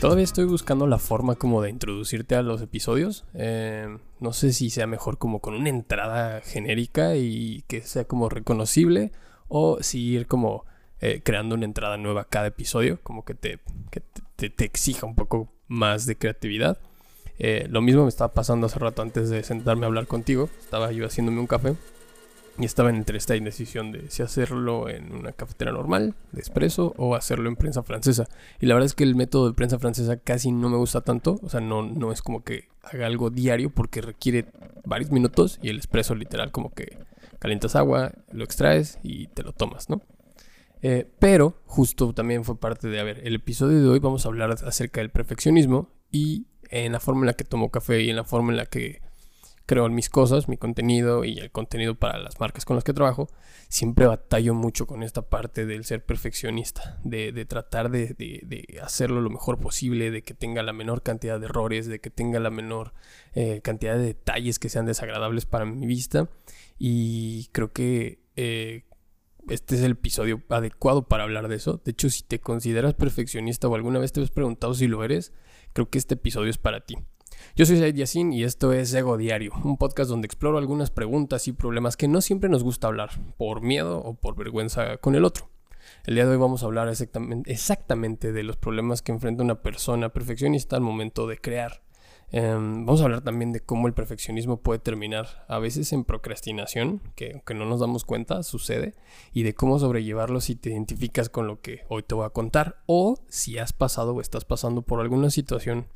Todavía 0.00 0.24
estoy 0.24 0.44
buscando 0.44 0.86
la 0.86 0.98
forma 0.98 1.34
como 1.34 1.60
de 1.60 1.70
introducirte 1.70 2.36
a 2.36 2.42
los 2.42 2.62
episodios. 2.62 3.26
Eh, 3.34 3.98
no 4.20 4.32
sé 4.32 4.52
si 4.52 4.70
sea 4.70 4.86
mejor 4.86 5.18
como 5.18 5.40
con 5.40 5.54
una 5.54 5.68
entrada 5.68 6.40
genérica 6.40 7.16
y 7.16 7.62
que 7.66 7.82
sea 7.82 8.04
como 8.04 8.28
reconocible 8.28 9.10
o 9.48 9.82
si 9.82 10.00
ir 10.00 10.26
como 10.26 10.64
eh, 11.00 11.20
creando 11.24 11.56
una 11.56 11.64
entrada 11.64 11.96
nueva 11.96 12.24
cada 12.24 12.46
episodio, 12.46 13.00
como 13.02 13.24
que 13.24 13.34
te, 13.34 13.58
te, 14.36 14.64
exija 14.64 15.04
un 15.04 15.14
poco 15.14 15.52
más 15.66 16.06
de 16.06 16.16
creatividad. 16.16 16.78
Eh, 17.38 17.66
lo 17.70 17.80
mismo 17.80 18.02
me 18.02 18.08
estaba 18.08 18.32
pasando 18.32 18.66
hace 18.66 18.78
rato 18.78 19.02
antes 19.02 19.30
de 19.30 19.42
sentarme 19.42 19.84
a 19.84 19.88
hablar 19.88 20.06
contigo. 20.06 20.48
Estaba 20.60 20.90
yo 20.92 21.06
haciéndome 21.06 21.40
un 21.40 21.46
café 21.46 21.74
y 22.58 22.64
estaba 22.64 22.90
entre 22.90 23.18
esta 23.18 23.36
indecisión 23.36 23.92
de 23.92 24.10
si 24.10 24.22
hacerlo 24.22 24.88
en 24.88 25.12
una 25.14 25.32
cafetera 25.32 25.70
normal, 25.70 26.14
de 26.32 26.40
espresso, 26.40 26.92
o 26.96 27.14
hacerlo 27.14 27.48
en 27.48 27.56
prensa 27.56 27.84
francesa. 27.84 28.26
Y 28.60 28.66
la 28.66 28.74
verdad 28.74 28.86
es 28.86 28.94
que 28.94 29.04
el 29.04 29.14
método 29.14 29.48
de 29.48 29.54
prensa 29.54 29.78
francesa 29.78 30.16
casi 30.16 30.50
no 30.50 30.68
me 30.68 30.76
gusta 30.76 31.02
tanto. 31.02 31.38
O 31.42 31.48
sea, 31.48 31.60
no, 31.60 31.82
no 31.82 32.10
es 32.10 32.20
como 32.20 32.42
que 32.42 32.68
haga 32.82 33.06
algo 33.06 33.30
diario 33.30 33.70
porque 33.70 34.00
requiere 34.00 34.46
varios 34.84 35.12
minutos 35.12 35.60
y 35.62 35.68
el 35.68 35.78
espresso 35.78 36.14
literal 36.16 36.50
como 36.50 36.72
que 36.74 36.98
calientas 37.38 37.76
agua, 37.76 38.12
lo 38.32 38.42
extraes 38.42 38.98
y 39.02 39.28
te 39.28 39.44
lo 39.44 39.52
tomas, 39.52 39.88
¿no? 39.88 40.02
Eh, 40.82 41.08
pero 41.18 41.60
justo 41.66 42.12
también 42.12 42.44
fue 42.44 42.58
parte 42.58 42.88
de, 42.88 43.00
a 43.00 43.04
ver, 43.04 43.20
el 43.24 43.34
episodio 43.34 43.80
de 43.80 43.88
hoy 43.88 43.98
vamos 43.98 44.24
a 44.24 44.28
hablar 44.28 44.50
acerca 44.50 45.00
del 45.00 45.10
perfeccionismo 45.10 45.90
y 46.10 46.46
en 46.70 46.92
la 46.92 47.00
forma 47.00 47.22
en 47.22 47.26
la 47.26 47.34
que 47.34 47.44
tomo 47.44 47.70
café 47.70 48.02
y 48.02 48.10
en 48.10 48.16
la 48.16 48.24
forma 48.24 48.52
en 48.52 48.56
la 48.56 48.66
que 48.66 49.00
creo 49.68 49.86
mis 49.90 50.08
cosas, 50.08 50.48
mi 50.48 50.56
contenido 50.56 51.26
y 51.26 51.38
el 51.38 51.50
contenido 51.50 51.94
para 51.94 52.18
las 52.18 52.40
marcas 52.40 52.64
con 52.64 52.76
las 52.76 52.84
que 52.84 52.94
trabajo, 52.94 53.28
siempre 53.68 54.06
batallo 54.06 54.54
mucho 54.54 54.86
con 54.86 55.02
esta 55.02 55.20
parte 55.28 55.66
del 55.66 55.84
ser 55.84 56.02
perfeccionista, 56.02 56.98
de, 57.04 57.44
tratar 57.44 57.90
de, 57.90 58.80
hacerlo 58.82 59.20
lo 59.20 59.28
mejor 59.28 59.60
posible, 59.60 60.10
de 60.10 60.22
que 60.22 60.32
tenga 60.32 60.62
la 60.62 60.72
menor 60.72 61.02
cantidad 61.02 61.38
de 61.38 61.46
errores, 61.46 61.86
de 61.86 62.00
que 62.00 62.08
tenga 62.08 62.40
la 62.40 62.48
menor 62.48 62.94
eh, 63.34 63.60
cantidad 63.62 63.96
de 63.98 64.04
detalles 64.04 64.58
que 64.58 64.70
sean 64.70 64.86
desagradables 64.86 65.44
para 65.44 65.66
mi 65.66 65.86
vista. 65.86 66.30
Y 66.78 67.48
creo 67.52 67.70
que 67.70 68.20
eh, 68.36 68.84
este 69.50 69.74
es 69.74 69.82
el 69.82 69.92
episodio 69.92 70.42
adecuado 70.48 71.08
para 71.08 71.24
hablar 71.24 71.48
de 71.48 71.56
eso. 71.56 71.82
De 71.84 71.90
hecho, 71.90 72.08
si 72.08 72.22
te 72.22 72.40
consideras 72.40 72.94
perfeccionista 72.94 73.68
o 73.68 73.74
alguna 73.74 73.98
vez 73.98 74.12
te 74.12 74.22
has 74.22 74.30
preguntado 74.30 74.72
si 74.72 74.86
lo 74.86 75.04
eres, 75.04 75.34
creo 75.78 75.90
que 75.90 75.98
este 75.98 76.14
episodio 76.14 76.50
es 76.50 76.58
para 76.58 76.80
ti. 76.80 76.96
Yo 77.54 77.64
soy 77.64 77.78
Said 77.78 77.94
Yassin 77.94 78.32
y 78.32 78.42
esto 78.42 78.72
es 78.72 78.92
Ego 78.92 79.16
Diario, 79.16 79.52
un 79.62 79.76
podcast 79.76 80.10
donde 80.10 80.26
exploro 80.26 80.58
algunas 80.58 80.90
preguntas 80.90 81.46
y 81.46 81.52
problemas 81.52 81.96
que 81.96 82.08
no 82.08 82.20
siempre 82.20 82.50
nos 82.50 82.64
gusta 82.64 82.88
hablar, 82.88 83.10
por 83.36 83.60
miedo 83.60 84.00
o 84.00 84.14
por 84.14 84.34
vergüenza 84.34 84.96
con 84.96 85.14
el 85.14 85.24
otro. 85.24 85.48
El 86.04 86.16
día 86.16 86.24
de 86.26 86.32
hoy 86.32 86.36
vamos 86.36 86.64
a 86.64 86.66
hablar 86.66 86.88
exactamente, 86.88 88.32
de 88.32 88.42
los 88.42 88.56
problemas 88.56 89.02
que 89.02 89.12
enfrenta 89.12 89.44
una 89.44 89.62
persona 89.62 90.08
perfeccionista 90.08 90.74
al 90.74 90.82
momento 90.82 91.28
de 91.28 91.38
crear. 91.38 91.80
Em, 92.30 92.84
vamos 92.84 93.00
a 93.00 93.04
hablar 93.04 93.22
también 93.22 93.52
de 93.52 93.60
cómo 93.60 93.86
el 93.86 93.94
perfeccionismo 93.94 94.60
puede 94.60 94.78
terminar 94.78 95.46
a 95.48 95.58
veces 95.58 95.92
en 95.94 96.04
procrastinación, 96.04 97.00
que 97.14 97.32
aunque 97.32 97.54
no 97.54 97.64
nos 97.64 97.80
damos 97.80 98.04
cuenta, 98.04 98.42
sucede, 98.42 98.94
y 99.32 99.44
de 99.44 99.54
cómo 99.54 99.78
sobrellevarlo 99.78 100.40
si 100.40 100.54
te 100.54 100.70
identificas 100.70 101.30
con 101.30 101.46
lo 101.46 101.60
que 101.60 101.84
hoy 101.88 102.02
te 102.02 102.14
voy 102.14 102.26
a 102.26 102.30
contar, 102.30 102.82
o 102.86 103.18
si 103.28 103.58
has 103.58 103.72
pasado 103.72 104.14
o 104.14 104.20
estás 104.20 104.44
pasando 104.44 104.82
por 104.82 105.00
alguna 105.00 105.30
situación 105.30 105.86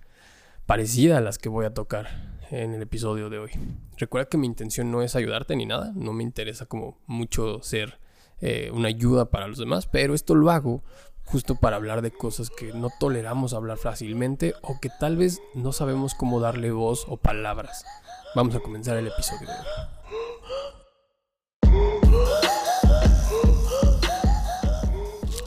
parecida 0.65 1.19
a 1.19 1.21
las 1.21 1.39
que 1.39 1.51
voy 1.51 1.67
a 1.67 1.75
tocar 1.75 2.41
en 2.51 2.73
el 2.73 2.83
episodio 2.83 3.29
de 3.29 3.39
hoy. 3.39 3.51
Recuerda 3.99 4.29
que 4.29 4.39
mi 4.39 4.47
intención 4.47 4.91
no 4.91 5.03
es 5.03 5.17
ayudarte 5.17 5.55
ni 5.55 5.67
nada, 5.67 5.93
no 5.95 6.13
me 6.15 6.23
interesa 6.23 6.65
como 6.67 6.99
mucho 7.07 7.63
ser 7.63 7.99
eh, 8.41 8.71
una 8.73 8.89
ayuda 8.89 9.31
para 9.31 9.49
los 9.49 9.59
demás, 9.59 9.87
pero 9.87 10.15
esto 10.15 10.35
lo 10.35 10.51
hago 10.51 10.83
justo 11.25 11.55
para 11.55 11.77
hablar 11.77 12.03
de 12.03 12.11
cosas 12.11 12.51
que 12.51 12.73
no 12.73 12.91
toleramos 12.99 13.55
hablar 13.55 13.79
fácilmente 13.79 14.55
o 14.63 14.79
que 14.81 14.91
tal 15.01 15.17
vez 15.17 15.41
no 15.55 15.73
sabemos 15.73 16.15
cómo 16.15 16.41
darle 16.41 16.71
voz 16.71 17.07
o 17.09 17.17
palabras. 17.17 17.85
Vamos 18.35 18.55
a 18.55 18.61
comenzar 18.61 18.97
el 18.97 19.07
episodio 19.07 19.49
de. 19.49 19.55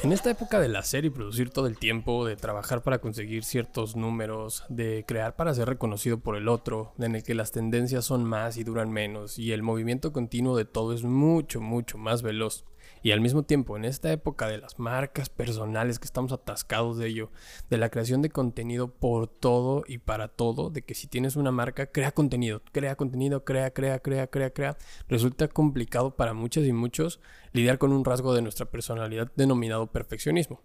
En 0.06 0.12
esta 0.14 0.30
época 0.30 0.60
del 0.60 0.76
hacer 0.76 1.04
y 1.04 1.10
producir 1.10 1.50
todo 1.50 1.66
el 1.66 1.80
tiempo, 1.80 2.26
de 2.26 2.36
trabajar 2.36 2.84
para 2.84 3.00
conseguir 3.00 3.44
ciertos 3.44 3.96
números, 3.96 4.64
de 4.70 5.04
crear 5.08 5.36
para 5.36 5.52
ser 5.56 5.68
reconocido 5.68 6.20
por 6.20 6.36
el 6.36 6.48
otro, 6.48 6.94
en 7.00 7.16
el 7.16 7.24
que 7.24 7.34
las 7.34 7.52
tendencias 7.52 8.06
son 8.06 8.24
más 8.24 8.58
y 8.58 8.64
duran 8.64 8.92
menos, 8.92 9.40
y 9.40 9.52
el 9.52 9.64
movimiento 9.64 10.14
continuo 10.14 10.56
de 10.56 10.66
todo 10.66 10.94
es 10.94 11.02
mucho, 11.02 11.60
mucho 11.60 11.98
más 11.98 12.22
veloz. 12.22 12.66
Y 13.06 13.12
al 13.12 13.22
mismo 13.22 13.44
tiempo, 13.44 13.78
en 13.78 13.86
esta 13.86 14.12
época 14.12 14.48
de 14.48 14.58
las 14.58 14.80
marcas 14.80 15.30
personales 15.30 16.00
que 16.00 16.06
estamos 16.06 16.32
atascados 16.32 16.98
de 16.98 17.06
ello, 17.06 17.30
de 17.70 17.78
la 17.78 17.90
creación 17.90 18.24
de 18.24 18.32
contenido 18.32 18.88
por 18.88 19.28
todo 19.28 19.84
y 19.88 20.00
para 20.00 20.28
todo, 20.28 20.72
de 20.72 20.82
que 20.82 20.96
si 20.96 21.06
tienes 21.06 21.36
una 21.36 21.52
marca, 21.52 21.86
crea 21.86 22.12
contenido, 22.14 22.64
crea 22.72 22.96
contenido, 22.96 23.46
crea, 23.46 23.70
crea, 23.70 24.00
crea, 24.00 24.26
crea, 24.26 24.50
crea, 24.50 24.78
resulta 25.08 25.48
complicado 25.48 26.16
para 26.16 26.34
muchas 26.34 26.66
y 26.66 26.74
muchos 26.74 27.20
lidiar 27.54 27.78
con 27.78 27.94
un 27.94 28.04
rasgo 28.04 28.34
de 28.34 28.42
nuestra 28.42 28.66
personalidad 28.66 29.32
denominado 29.36 29.86
perfeccionismo. 29.86 30.64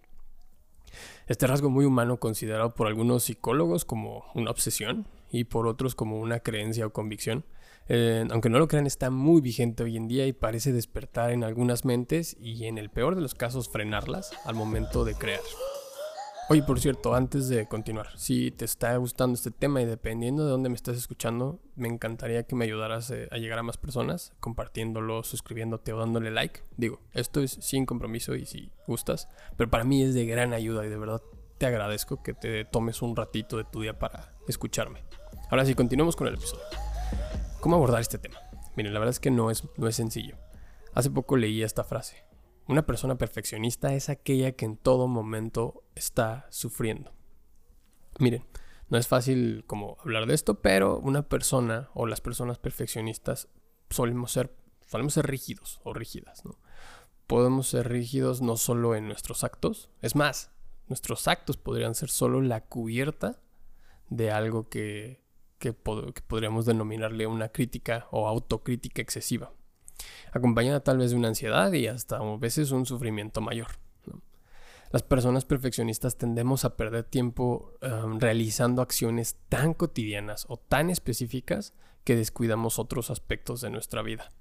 Este 1.27 1.45
rasgo 1.45 1.69
muy 1.69 1.85
humano 1.85 2.17
considerado 2.17 2.73
por 2.73 2.87
algunos 2.87 3.25
psicólogos 3.25 3.85
como 3.85 4.25
una 4.33 4.49
obsesión 4.49 5.05
y 5.29 5.43
por 5.43 5.67
otros 5.67 5.93
como 5.93 6.19
una 6.19 6.39
creencia 6.39 6.87
o 6.87 6.89
convicción, 6.91 7.45
eh, 7.87 8.25
aunque 8.29 8.49
no 8.49 8.59
lo 8.59 8.67
crean, 8.67 8.87
está 8.87 9.09
muy 9.09 9.41
vigente 9.41 9.83
hoy 9.83 9.97
en 9.97 10.07
día 10.07 10.27
y 10.27 10.33
parece 10.33 10.71
despertar 10.71 11.31
en 11.31 11.43
algunas 11.43 11.85
mentes 11.85 12.37
y 12.39 12.65
en 12.65 12.77
el 12.77 12.89
peor 12.89 13.15
de 13.15 13.21
los 13.21 13.35
casos 13.35 13.69
frenarlas 13.69 14.31
al 14.45 14.55
momento 14.55 15.03
de 15.03 15.15
crear. 15.15 15.41
Oye, 16.51 16.63
por 16.63 16.81
cierto, 16.81 17.15
antes 17.15 17.47
de 17.47 17.65
continuar, 17.67 18.09
si 18.17 18.51
te 18.51 18.65
está 18.65 18.97
gustando 18.97 19.35
este 19.35 19.51
tema 19.51 19.81
y 19.81 19.85
dependiendo 19.85 20.43
de 20.43 20.51
dónde 20.51 20.67
me 20.67 20.75
estás 20.75 20.97
escuchando, 20.97 21.61
me 21.77 21.87
encantaría 21.87 22.43
que 22.43 22.55
me 22.55 22.65
ayudaras 22.65 23.09
eh, 23.11 23.29
a 23.31 23.37
llegar 23.37 23.57
a 23.59 23.63
más 23.63 23.77
personas, 23.77 24.33
compartiéndolo, 24.41 25.23
suscribiéndote 25.23 25.93
o 25.93 25.99
dándole 25.99 26.29
like. 26.29 26.59
Digo, 26.75 26.99
esto 27.13 27.39
es 27.39 27.51
sin 27.61 27.85
compromiso 27.85 28.35
y 28.35 28.45
si 28.45 28.69
gustas, 28.85 29.29
pero 29.55 29.69
para 29.69 29.85
mí 29.85 30.03
es 30.03 30.13
de 30.13 30.25
gran 30.25 30.51
ayuda 30.51 30.85
y 30.85 30.89
de 30.89 30.97
verdad 30.97 31.21
te 31.57 31.67
agradezco 31.67 32.21
que 32.21 32.33
te 32.33 32.65
tomes 32.65 33.01
un 33.01 33.15
ratito 33.15 33.55
de 33.55 33.63
tu 33.63 33.79
día 33.79 33.97
para 33.97 34.33
escucharme. 34.49 35.03
Ahora 35.49 35.63
sí, 35.63 35.73
continuamos 35.73 36.17
con 36.17 36.27
el 36.27 36.33
episodio. 36.33 36.90
¿Cómo 37.61 37.75
abordar 37.75 38.01
este 38.01 38.17
tema? 38.17 38.39
Miren, 38.75 38.91
la 38.91 38.99
verdad 38.99 39.11
es 39.11 39.19
que 39.19 39.29
no 39.29 39.51
es, 39.51 39.67
no 39.77 39.87
es 39.87 39.95
sencillo. 39.95 40.35
Hace 40.95 41.11
poco 41.11 41.37
leí 41.37 41.61
esta 41.61 41.83
frase. 41.83 42.25
Una 42.67 42.87
persona 42.87 43.19
perfeccionista 43.19 43.93
es 43.93 44.09
aquella 44.09 44.53
que 44.53 44.65
en 44.65 44.77
todo 44.77 45.07
momento 45.07 45.83
está 45.93 46.47
sufriendo. 46.49 47.13
Miren, 48.17 48.47
no 48.89 48.97
es 48.97 49.07
fácil 49.07 49.63
como 49.67 49.97
hablar 49.99 50.25
de 50.25 50.33
esto, 50.33 50.59
pero 50.59 50.97
una 50.97 51.29
persona 51.29 51.91
o 51.93 52.07
las 52.07 52.19
personas 52.19 52.57
perfeccionistas 52.57 53.47
solemos 53.91 54.31
ser, 54.31 54.55
solemos 54.87 55.13
ser 55.13 55.27
rígidos 55.27 55.81
o 55.83 55.93
rígidas, 55.93 56.43
¿no? 56.43 56.57
Podemos 57.27 57.67
ser 57.67 57.89
rígidos 57.89 58.41
no 58.41 58.57
solo 58.57 58.95
en 58.95 59.05
nuestros 59.05 59.43
actos, 59.43 59.91
es 60.01 60.15
más, 60.15 60.51
nuestros 60.87 61.27
actos 61.27 61.57
podrían 61.57 61.93
ser 61.93 62.09
solo 62.09 62.41
la 62.41 62.61
cubierta 62.61 63.39
de 64.09 64.31
algo 64.31 64.67
que 64.67 65.20
que, 65.61 65.73
podríamos 65.73 66.65
denominarle 66.65 67.27
una 67.27 67.49
crítica 67.49 68.07
o 68.11 68.27
autocrítica 68.27 69.01
excesiva, 69.01 69.53
acompañada 70.33 70.83
tal 70.83 70.97
vez 70.97 71.11
de 71.11 71.17
una 71.17 71.29
ansiedad 71.29 71.71
y 71.71 71.87
hasta 71.87 72.17
a 72.17 72.37
veces 72.37 72.71
un 72.71 72.85
sufrimiento 72.85 73.39
mayor. 73.39 73.67
Las 74.91 75.03
personas 75.03 75.45
perfeccionistas 75.45 76.17
tendemos 76.17 76.65
a 76.65 76.75
perder 76.75 77.05
tiempo 77.05 77.71
em, 77.79 78.19
realizando 78.19 78.81
acciones 78.81 79.37
tan 79.47 79.73
cotidianas 79.73 80.45
o 80.49 80.57
tan 80.57 80.89
específicas 80.89 81.73
que 82.03 82.17
descuidamos 82.17 82.77
otros 82.77 83.09
aspectos 83.09 83.61
de 83.61 83.69
nuestra 83.69 84.01
vida. 84.01 84.31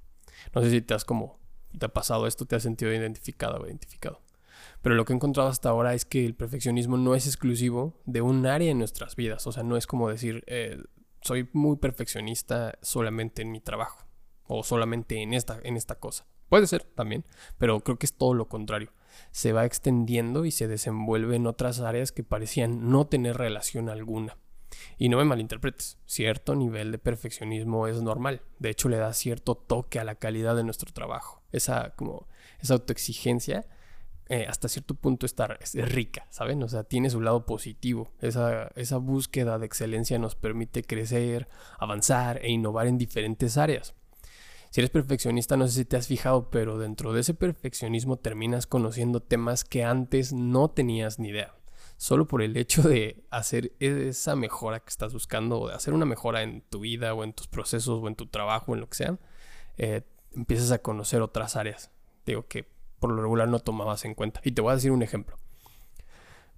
No 0.52 0.62
sé 0.62 0.70
si 0.70 0.80
te 0.80 0.94
has 0.94 1.04
como 1.04 1.38
te 1.78 1.86
ha 1.86 1.90
pasado 1.90 2.26
esto, 2.26 2.46
te 2.46 2.56
has 2.56 2.64
sentido 2.64 2.92
identificado 2.92 3.60
o 3.60 3.66
identificado. 3.66 4.22
Pero 4.82 4.96
lo 4.96 5.04
que 5.04 5.12
he 5.12 5.16
encontrado 5.16 5.48
hasta 5.48 5.68
ahora 5.68 5.94
es 5.94 6.04
que 6.04 6.26
el 6.26 6.34
perfeccionismo 6.34 6.96
no 6.96 7.14
es 7.14 7.26
exclusivo 7.26 7.94
de 8.06 8.22
un 8.22 8.44
área 8.46 8.70
en 8.70 8.78
nuestras 8.78 9.14
vidas. 9.14 9.46
O 9.46 9.52
sea, 9.52 9.62
no 9.62 9.76
es 9.76 9.86
como 9.86 10.08
decir, 10.08 10.42
eh, 10.48 10.82
soy 11.22 11.48
muy 11.52 11.76
perfeccionista 11.76 12.78
solamente 12.82 13.42
en 13.42 13.52
mi 13.52 13.60
trabajo 13.60 14.06
o 14.46 14.64
solamente 14.64 15.22
en 15.22 15.32
esta, 15.32 15.60
en 15.62 15.76
esta 15.76 15.96
cosa. 15.96 16.26
Puede 16.48 16.66
ser 16.66 16.82
también, 16.82 17.24
pero 17.58 17.80
creo 17.80 17.98
que 17.98 18.06
es 18.06 18.14
todo 18.14 18.34
lo 18.34 18.48
contrario. 18.48 18.92
Se 19.30 19.52
va 19.52 19.64
extendiendo 19.64 20.44
y 20.44 20.50
se 20.50 20.66
desenvuelve 20.66 21.36
en 21.36 21.46
otras 21.46 21.80
áreas 21.80 22.10
que 22.10 22.24
parecían 22.24 22.90
no 22.90 23.06
tener 23.06 23.36
relación 23.36 23.88
alguna. 23.88 24.36
Y 24.98 25.08
no 25.08 25.18
me 25.18 25.24
malinterpretes, 25.24 25.98
cierto 26.06 26.54
nivel 26.54 26.92
de 26.92 26.98
perfeccionismo 26.98 27.86
es 27.86 28.02
normal. 28.02 28.42
De 28.58 28.70
hecho, 28.70 28.88
le 28.88 28.96
da 28.96 29.12
cierto 29.12 29.54
toque 29.54 29.98
a 29.98 30.04
la 30.04 30.16
calidad 30.16 30.56
de 30.56 30.64
nuestro 30.64 30.92
trabajo. 30.92 31.42
Esa, 31.52 31.94
como, 31.96 32.28
esa 32.60 32.74
autoexigencia 32.74 33.66
eh, 34.30 34.46
hasta 34.48 34.68
cierto 34.68 34.94
punto 34.94 35.26
está, 35.26 35.58
es 35.60 35.74
rica, 35.74 36.28
¿saben? 36.30 36.62
O 36.62 36.68
sea, 36.68 36.84
tiene 36.84 37.10
su 37.10 37.20
lado 37.20 37.46
positivo. 37.46 38.12
Esa, 38.20 38.68
esa 38.76 38.96
búsqueda 38.98 39.58
de 39.58 39.66
excelencia 39.66 40.20
nos 40.20 40.36
permite 40.36 40.84
crecer, 40.84 41.48
avanzar 41.80 42.38
e 42.44 42.48
innovar 42.48 42.86
en 42.86 42.96
diferentes 42.96 43.56
áreas. 43.56 43.96
Si 44.70 44.80
eres 44.80 44.90
perfeccionista, 44.90 45.56
no 45.56 45.66
sé 45.66 45.74
si 45.74 45.84
te 45.84 45.96
has 45.96 46.06
fijado, 46.06 46.48
pero 46.48 46.78
dentro 46.78 47.12
de 47.12 47.22
ese 47.22 47.34
perfeccionismo 47.34 48.18
terminas 48.18 48.68
conociendo 48.68 49.20
temas 49.20 49.64
que 49.64 49.82
antes 49.82 50.32
no 50.32 50.70
tenías 50.70 51.18
ni 51.18 51.30
idea. 51.30 51.56
Solo 51.96 52.28
por 52.28 52.40
el 52.40 52.56
hecho 52.56 52.82
de 52.82 53.24
hacer 53.30 53.72
esa 53.80 54.36
mejora 54.36 54.78
que 54.78 54.90
estás 54.90 55.12
buscando, 55.12 55.58
o 55.58 55.68
de 55.68 55.74
hacer 55.74 55.92
una 55.92 56.06
mejora 56.06 56.42
en 56.42 56.60
tu 56.60 56.78
vida, 56.78 57.14
o 57.14 57.24
en 57.24 57.32
tus 57.32 57.48
procesos, 57.48 58.00
o 58.00 58.06
en 58.06 58.14
tu 58.14 58.28
trabajo, 58.28 58.74
en 58.74 58.80
lo 58.80 58.88
que 58.88 58.96
sea, 58.96 59.18
eh, 59.76 60.02
empiezas 60.36 60.70
a 60.70 60.78
conocer 60.78 61.20
otras 61.20 61.56
áreas. 61.56 61.90
Digo 62.24 62.46
que 62.46 62.78
por 63.00 63.10
lo 63.10 63.20
regular 63.22 63.48
no 63.48 63.58
tomabas 63.58 64.04
en 64.04 64.14
cuenta. 64.14 64.40
Y 64.44 64.52
te 64.52 64.62
voy 64.62 64.72
a 64.72 64.76
decir 64.76 64.92
un 64.92 65.02
ejemplo. 65.02 65.36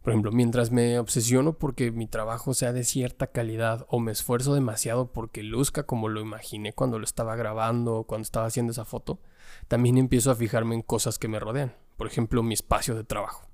Por 0.02 0.12
ejemplo, 0.12 0.32
mientras 0.32 0.72
me 0.72 0.98
obsesiono 0.98 1.52
porque 1.52 1.92
mi 1.92 2.08
trabajo 2.08 2.54
sea 2.54 2.72
de 2.72 2.82
cierta 2.82 3.28
calidad 3.28 3.86
o 3.88 4.00
me 4.00 4.10
esfuerzo 4.10 4.52
demasiado 4.52 5.12
porque 5.12 5.44
luzca 5.44 5.84
como 5.84 6.08
lo 6.08 6.20
imaginé 6.20 6.72
cuando 6.72 6.98
lo 6.98 7.04
estaba 7.04 7.36
grabando 7.36 7.98
o 7.98 8.04
cuando 8.04 8.24
estaba 8.24 8.46
haciendo 8.46 8.72
esa 8.72 8.84
foto, 8.84 9.20
también 9.68 9.98
empiezo 9.98 10.32
a 10.32 10.34
fijarme 10.34 10.74
en 10.74 10.82
cosas 10.82 11.20
que 11.20 11.28
me 11.28 11.38
rodean. 11.38 11.76
Por 11.96 12.08
ejemplo, 12.08 12.42
mi 12.42 12.54
espacio 12.54 12.96
de 12.96 13.04
trabajo. 13.04 13.46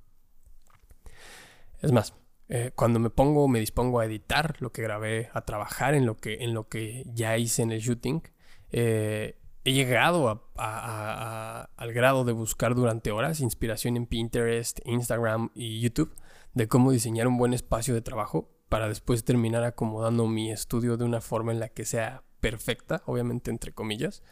Es 1.83 1.93
más, 1.93 2.15
eh, 2.49 2.73
cuando 2.75 2.99
me 2.99 3.11
pongo, 3.11 3.47
me 3.47 3.61
dispongo 3.61 4.01
a 4.01 4.07
editar 4.07 4.57
lo 4.61 4.73
que 4.73 4.81
grabé, 4.81 5.29
a 5.35 5.43
trabajar 5.43 5.95
en 5.95 6.07
lo 6.07 6.17
que, 6.17 6.45
en 6.45 6.55
lo 6.55 6.67
que 6.69 7.05
ya 7.13 7.37
hice 7.37 7.61
en 7.63 7.73
el 7.73 7.81
shooting, 7.81 8.23
eh, 8.71 9.38
he 9.69 9.73
llegado 9.73 10.51
al 10.57 11.93
grado 11.93 12.25
de 12.25 12.33
buscar 12.33 12.75
durante 12.75 13.11
horas 13.11 13.41
inspiración 13.41 13.97
en 13.99 14.07
Pinterest, 14.07 14.81
Instagram 14.87 15.51
y 15.55 15.81
YouTube 15.81 16.15
de 16.55 16.69
cómo 16.69 16.91
diseñar 16.91 17.29
un 17.29 17.37
buen 17.37 17.53
espacio 17.53 17.95
de 17.95 18.01
trabajo 18.01 18.51
para 18.71 18.89
después 18.89 19.25
terminar 19.25 19.65
acomodando 19.65 20.27
mi 20.27 20.51
estudio 20.51 20.97
de 20.97 21.05
una 21.05 21.21
forma 21.21 21.53
en 21.53 21.61
la 21.61 21.69
que 21.69 21.85
sea 21.85 22.25
perfecta, 22.41 23.03
obviamente 23.05 23.51
entre 23.51 23.73
comillas, 23.73 24.23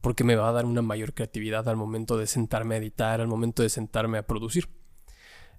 porque 0.00 0.24
me 0.24 0.36
va 0.36 0.48
a 0.48 0.52
dar 0.52 0.64
una 0.64 0.80
mayor 0.80 1.12
creatividad 1.12 1.68
al 1.68 1.76
momento 1.76 2.16
de 2.16 2.26
sentarme 2.26 2.76
a 2.76 2.78
editar, 2.78 3.20
al 3.20 3.28
momento 3.28 3.62
de 3.62 3.68
sentarme 3.68 4.16
a 4.16 4.26
producir. 4.26 4.70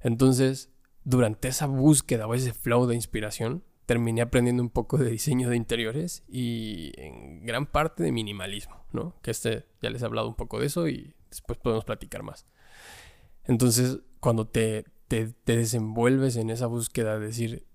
Entonces, 0.02 0.72
durante 1.04 1.50
esa 1.50 1.68
búsqueda 1.68 2.26
o 2.26 2.34
ese 2.34 2.54
flow 2.54 2.88
de 2.88 2.96
inspiración, 2.96 3.64
terminé 3.90 4.22
aprendiendo 4.22 4.62
un 4.62 4.70
poco 4.70 5.00
de 5.00 5.10
diseño 5.10 5.50
de 5.50 5.56
interiores 5.56 6.24
y 6.28 6.92
en 6.96 7.44
gran 7.44 7.66
parte 7.66 8.04
de 8.04 8.12
minimalismo, 8.12 8.86
¿no? 8.92 9.16
Que 9.24 9.32
este 9.32 9.66
ya 9.82 9.90
les 9.90 10.04
he 10.04 10.06
hablado 10.06 10.28
un 10.28 10.36
poco 10.36 10.60
de 10.60 10.68
eso 10.68 10.88
y 10.88 11.16
después 11.32 11.58
podemos 11.58 11.86
platicar 11.86 12.22
más. 12.22 12.46
Entonces, 13.46 13.98
cuando 14.20 14.46
te, 14.46 14.86
te, 15.08 15.34
desenvuelves 15.44 16.36
en 16.36 16.52
esa 16.52 16.68
búsqueda 16.68 17.18
de 17.18 17.26
decir, 17.26 17.66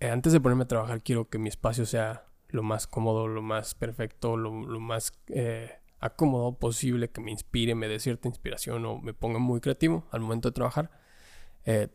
eh, 0.00 0.08
antes 0.08 0.32
de 0.32 0.40
ponerme 0.40 0.64
a 0.64 0.66
trabajar 0.66 1.02
quiero 1.02 1.28
que 1.28 1.36
mi 1.36 1.50
espacio 1.50 1.84
sea 1.84 2.24
lo 2.48 2.62
más 2.62 2.86
cómodo, 2.86 3.28
lo 3.28 3.42
más 3.42 3.74
perfecto, 3.74 4.38
lo, 4.38 4.50
más 4.80 5.12
eh, 5.28 5.72
acomodado 5.98 6.58
posible, 6.58 7.10
que 7.10 7.20
me 7.20 7.32
inspire, 7.32 7.74
me 7.74 7.86
dé 7.86 8.00
cierta 8.00 8.28
inspiración 8.28 8.86
o 8.86 8.98
me 8.98 9.12
ponga 9.12 9.38
muy 9.38 9.60
creativo 9.60 10.06
al 10.10 10.20
momento 10.20 10.48
de 10.48 10.54
trabajar, 10.54 10.90
eh, 11.66 11.90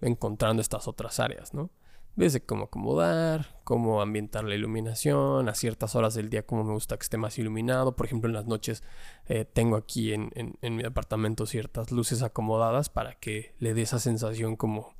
encontrando 0.00 0.62
estas 0.62 0.88
otras 0.88 1.20
áreas, 1.20 1.52
¿no? 1.52 1.68
Desde 2.18 2.40
cómo 2.40 2.64
acomodar, 2.64 3.60
cómo 3.62 4.02
ambientar 4.02 4.42
la 4.44 4.56
iluminación, 4.56 5.48
a 5.48 5.54
ciertas 5.54 5.94
horas 5.94 6.14
del 6.14 6.30
día 6.30 6.44
cómo 6.44 6.64
me 6.64 6.72
gusta 6.72 6.96
que 6.96 7.04
esté 7.04 7.16
más 7.16 7.38
iluminado. 7.38 7.94
Por 7.94 8.06
ejemplo, 8.06 8.28
en 8.28 8.34
las 8.34 8.46
noches 8.46 8.82
eh, 9.26 9.44
tengo 9.44 9.76
aquí 9.76 10.12
en, 10.12 10.32
mi 10.60 10.84
apartamento 10.84 11.46
ciertas 11.46 11.92
luces 11.92 12.22
acomodadas 12.22 12.88
para 12.88 13.14
que 13.14 13.54
le 13.60 13.72
dé 13.72 13.82
esa 13.82 14.00
sensación 14.00 14.56
como 14.56 14.94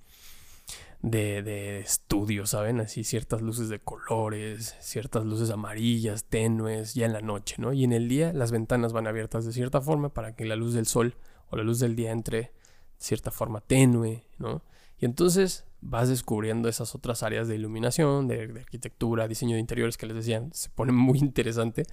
de, 1.03 1.43
de, 1.43 1.81
estudio, 1.81 2.47
¿saben? 2.47 2.81
Así 2.81 3.03
ciertas 3.03 3.43
luces 3.43 3.69
de 3.69 3.81
colores, 3.81 4.77
ciertas 4.81 5.25
luces 5.25 5.51
amarillas, 5.51 6.25
tenues, 6.25 6.95
ya 6.95 7.07
en 7.07 7.13
la 7.13 7.21
noche, 7.21 7.57
¿no? 7.59 7.73
Y 7.73 7.83
en 7.83 7.93
el 7.93 8.09
día 8.09 8.33
las 8.33 8.53
ventanas 8.53 8.93
van 8.93 9.09
abiertas 9.09 9.45
de 9.45 9.53
cierta 9.53 9.81
forma 9.81 10.11
para 10.15 10.37
que 10.37 10.45
la 10.45 10.55
luz 10.55 10.73
del 10.73 10.87
sol 10.87 11.17
o 11.51 11.57
la 11.57 11.65
luz 11.65 11.81
del 11.81 11.97
día 11.97 12.13
entre 12.13 12.39
de 12.39 12.53
cierta 12.99 13.33
forma 13.33 13.61
tenue, 13.61 14.25
¿no? 14.39 14.63
Y 15.01 15.05
entonces 15.05 15.68
vas 15.81 16.09
descubriendo 16.09 16.69
esas 16.69 16.95
otras 16.95 17.23
áreas 17.23 17.49
de 17.49 17.55
iluminación, 17.55 18.27
de, 18.29 18.43
arquitectura, 18.61 19.29
diseño 19.29 19.55
de 19.55 19.61
interiores 19.61 19.97
que 19.97 20.07
les 20.07 20.17
decían, 20.17 20.53
se 20.53 20.71
pone 20.71 20.93
muy 20.93 21.19
interesante 21.21 21.85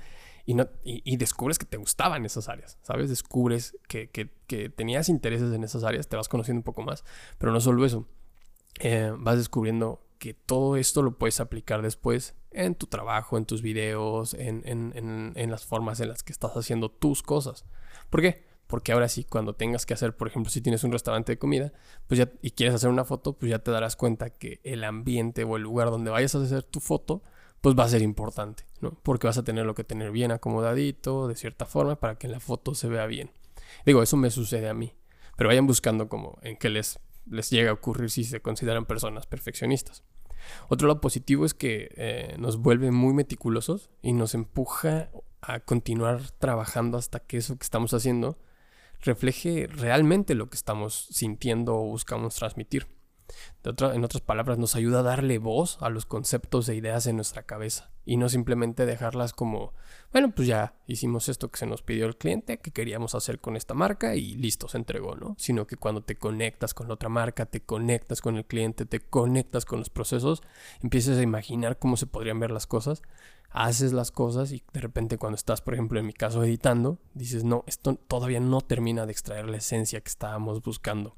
y, 0.46 0.54
no, 0.54 0.68
y, 0.84 1.18
descubres 1.18 1.58
que 1.58 1.66
te 1.66 1.78
gustaban 1.78 2.26
esas 2.26 2.50
áreas, 2.50 2.78
¿sabes? 2.84 3.10
Descubres 3.10 3.78
que, 3.88 4.08
tenías 4.76 5.10
intereses 5.10 5.52
en 5.54 5.64
esas 5.64 5.84
áreas, 5.84 6.08
te 6.08 6.16
vas 6.16 6.30
conociendo 6.30 6.60
un 6.60 6.64
poco 6.64 6.84
más, 6.84 7.04
pero 7.40 7.52
no 7.52 7.60
solo 7.60 7.84
eso, 7.86 8.08
eh, 8.80 9.12
vas 9.18 9.38
descubriendo 9.38 10.06
que 10.20 10.34
todo 10.34 10.78
esto 10.78 11.02
lo 11.02 11.18
puedes 11.18 11.40
aplicar 11.40 11.82
después 11.82 12.36
en 12.52 12.76
tu 12.76 12.88
trabajo, 12.88 13.38
en 13.38 13.46
tus 13.46 13.62
videos, 13.62 14.34
en, 14.36 14.64
en 14.66 15.52
las 15.52 15.66
formas 15.66 16.00
en 16.00 16.10
las 16.10 16.24
que 16.24 16.32
estás 16.32 16.56
haciendo 16.56 16.90
tus 16.90 17.22
cosas. 17.22 17.66
¿Por 18.10 18.22
qué? 18.22 18.46
Porque 18.68 18.92
ahora 18.92 19.08
sí, 19.08 19.24
cuando 19.24 19.54
tengas 19.54 19.86
que 19.86 19.94
hacer, 19.94 20.16
por 20.16 20.28
ejemplo, 20.28 20.52
si 20.52 20.62
tienes 20.62 20.84
un 20.84 20.92
restaurante 20.92 21.34
de 21.34 21.38
comida, 21.38 21.72
pues 22.08 22.18
ya 22.18 22.32
y 22.42 22.52
quieres 22.52 22.76
hacer 22.76 22.90
una 22.90 23.06
foto, 23.06 23.34
pues 23.34 23.50
ya 23.50 23.60
te 23.60 23.72
darás 23.72 23.96
cuenta 23.96 24.32
que 24.32 24.60
el 24.64 24.84
ambiente 24.84 25.44
o 25.44 25.56
el 25.56 25.64
lugar 25.64 25.92
donde 25.92 26.10
vayas 26.10 26.34
a 26.36 26.42
hacer 26.42 26.64
tu 26.64 26.80
foto, 26.80 27.22
pues 27.62 27.76
va 27.78 27.84
a 27.84 27.90
ser 27.90 28.02
importante, 28.02 28.66
¿no? 28.82 28.92
Porque 29.04 29.28
vas 29.28 29.38
a 29.38 29.44
tenerlo 29.44 29.76
que 29.76 29.84
tener 29.84 30.12
bien 30.12 30.32
acomodadito, 30.32 31.28
de 31.28 31.36
cierta 31.36 31.66
forma, 31.66 31.96
para 31.96 32.16
que 32.16 32.28
la 32.28 32.40
foto 32.40 32.74
se 32.74 32.88
vea 32.88 33.06
bien. 33.06 33.32
Digo, 33.86 34.02
eso 34.02 34.18
me 34.18 34.32
sucede 34.32 34.70
a 34.70 34.74
mí. 34.74 34.94
Pero 35.38 35.50
vayan 35.50 35.68
buscando 35.68 36.08
como 36.08 36.40
en 36.42 36.58
qué 36.58 36.70
les, 36.70 37.00
les 37.26 37.50
llega 37.50 37.72
a 37.72 37.74
ocurrir 37.74 38.10
si 38.10 38.24
se 38.24 38.42
consideran 38.42 38.86
personas 38.86 39.28
perfeccionistas. 39.28 40.04
Otro 40.70 40.88
lado 40.88 41.02
positivo 41.02 41.46
es 41.46 41.54
que 41.54 41.90
eh, 41.96 42.36
nos 42.40 42.58
vuelve 42.58 42.92
muy 42.92 43.14
meticulosos 43.14 43.90
y 44.02 44.14
nos 44.14 44.34
empuja 44.34 45.10
a 45.42 45.60
continuar 45.60 46.32
trabajando 46.40 46.98
hasta 46.98 47.20
que 47.20 47.38
eso 47.38 47.58
que 47.58 47.64
estamos 47.64 47.94
haciendo 47.94 48.38
refleje 49.02 49.68
realmente 49.68 50.36
lo 50.36 50.50
que 50.50 50.56
estamos 50.56 51.08
sintiendo 51.12 51.76
o 51.76 51.86
buscamos 51.86 52.36
transmitir. 52.36 52.88
En 53.64 54.04
otras 54.04 54.22
palabras, 54.22 54.58
nos 54.58 54.76
ayuda 54.76 55.00
a 55.00 55.04
darle 55.04 55.38
voz 55.40 55.78
a 55.82 55.90
los 55.90 56.06
conceptos 56.06 56.70
e 56.70 56.76
ideas 56.76 57.08
en 57.08 57.16
nuestra 57.16 57.44
cabeza 57.44 57.92
y 58.06 58.18
no 58.18 58.30
simplemente 58.30 58.86
dejarlas 58.86 59.34
como, 59.34 59.74
bueno, 60.12 60.32
pues 60.36 60.48
ya 60.48 60.76
hicimos 60.86 61.28
esto 61.28 61.50
que 61.50 61.58
se 61.58 61.66
nos 61.66 61.82
pidió 61.82 62.06
el 62.06 62.18
cliente, 62.18 62.60
que 62.60 62.72
queríamos 62.72 63.16
hacer 63.16 63.40
con 63.40 63.56
esta 63.56 63.74
marca 63.74 64.16
y 64.16 64.36
listo, 64.36 64.68
se 64.68 64.78
entregó, 64.78 65.16
¿no? 65.16 65.36
Sino 65.40 65.66
que 65.66 65.78
cuando 65.78 66.04
te 66.04 66.16
conectas 66.16 66.74
con 66.74 66.88
la 66.88 66.94
otra 66.94 67.10
marca, 67.10 67.48
te 67.48 67.62
conectas 67.62 68.22
con 68.22 68.38
el 68.38 68.46
cliente, 68.46 68.86
te 68.86 69.00
conectas 69.00 69.66
con 69.66 69.80
los 69.80 69.90
procesos, 69.90 70.44
empiezas 70.82 71.18
a 71.18 71.24
imaginar 71.24 71.80
cómo 71.80 71.98
se 71.98 72.06
podrían 72.06 72.40
ver 72.40 72.52
las 72.52 72.68
cosas 72.68 73.02
haces 73.52 73.94
las 73.94 74.12
cosas 74.12 74.52
y 74.52 74.64
de 74.74 74.82
repente 74.82 75.18
cuando 75.18 75.38
estás, 75.38 75.62
por 75.62 75.76
ejemplo, 75.76 75.98
en 75.98 76.06
mi 76.06 76.12
caso 76.12 76.44
editando, 76.44 77.00
dices, 77.14 77.46
no, 77.46 77.64
esto 77.68 77.96
todavía 77.96 78.42
no 78.42 78.60
termina 78.60 79.06
de 79.06 79.14
extraer 79.14 79.48
la 79.48 79.58
esencia 79.58 80.02
que 80.02 80.10
estábamos 80.10 80.62
buscando 80.62 81.16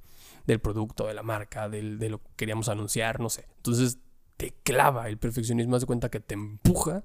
del 0.47 0.59
producto, 0.59 1.05
de 1.05 1.13
la 1.13 1.21
marca, 1.21 1.69
de 1.69 2.09
lo 2.09 2.19
que 2.19 2.29
queríamos 2.35 2.69
anunciar, 2.69 3.19
no 3.19 3.29
sé. 3.29 3.47
Entonces 3.57 3.99
te 4.37 4.55
clava 4.63 5.09
el 5.09 5.17
perfeccionismo, 5.17 5.75
haz 5.75 5.83
de 5.83 5.87
cuenta 5.87 6.09
que 6.09 6.19
te 6.19 6.33
empuja 6.33 7.03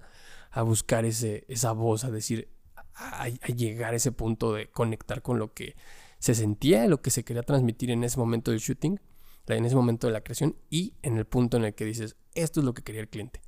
a 0.50 0.62
buscar 0.62 1.04
ese, 1.04 1.44
esa 1.48 1.72
voz, 1.72 2.04
a 2.04 2.10
decir, 2.10 2.48
a, 2.94 3.28
llegar 3.28 3.92
a 3.92 3.96
ese 3.96 4.12
punto 4.12 4.54
de 4.54 4.70
conectar 4.70 5.22
con 5.22 5.38
lo 5.38 5.52
que 5.52 5.76
se 6.18 6.34
sentía, 6.34 6.86
lo 6.86 7.02
que 7.02 7.10
se 7.10 7.24
quería 7.24 7.42
transmitir 7.42 7.90
en 7.90 8.04
ese 8.04 8.18
momento 8.18 8.50
del 8.50 8.60
shooting, 8.60 9.00
en 9.48 9.64
ese 9.64 9.74
momento 9.74 10.06
de 10.06 10.12
la 10.14 10.22
creación 10.22 10.56
y 10.70 10.94
en 11.02 11.18
el 11.18 11.26
punto 11.26 11.58
en 11.58 11.64
el 11.64 11.74
que 11.74 11.84
dices, 11.84 12.16
esto 12.34 12.60
es 12.60 12.64
lo 12.64 12.74
que 12.74 12.82
quería 12.82 13.02
el 13.02 13.08
cliente 13.08 13.42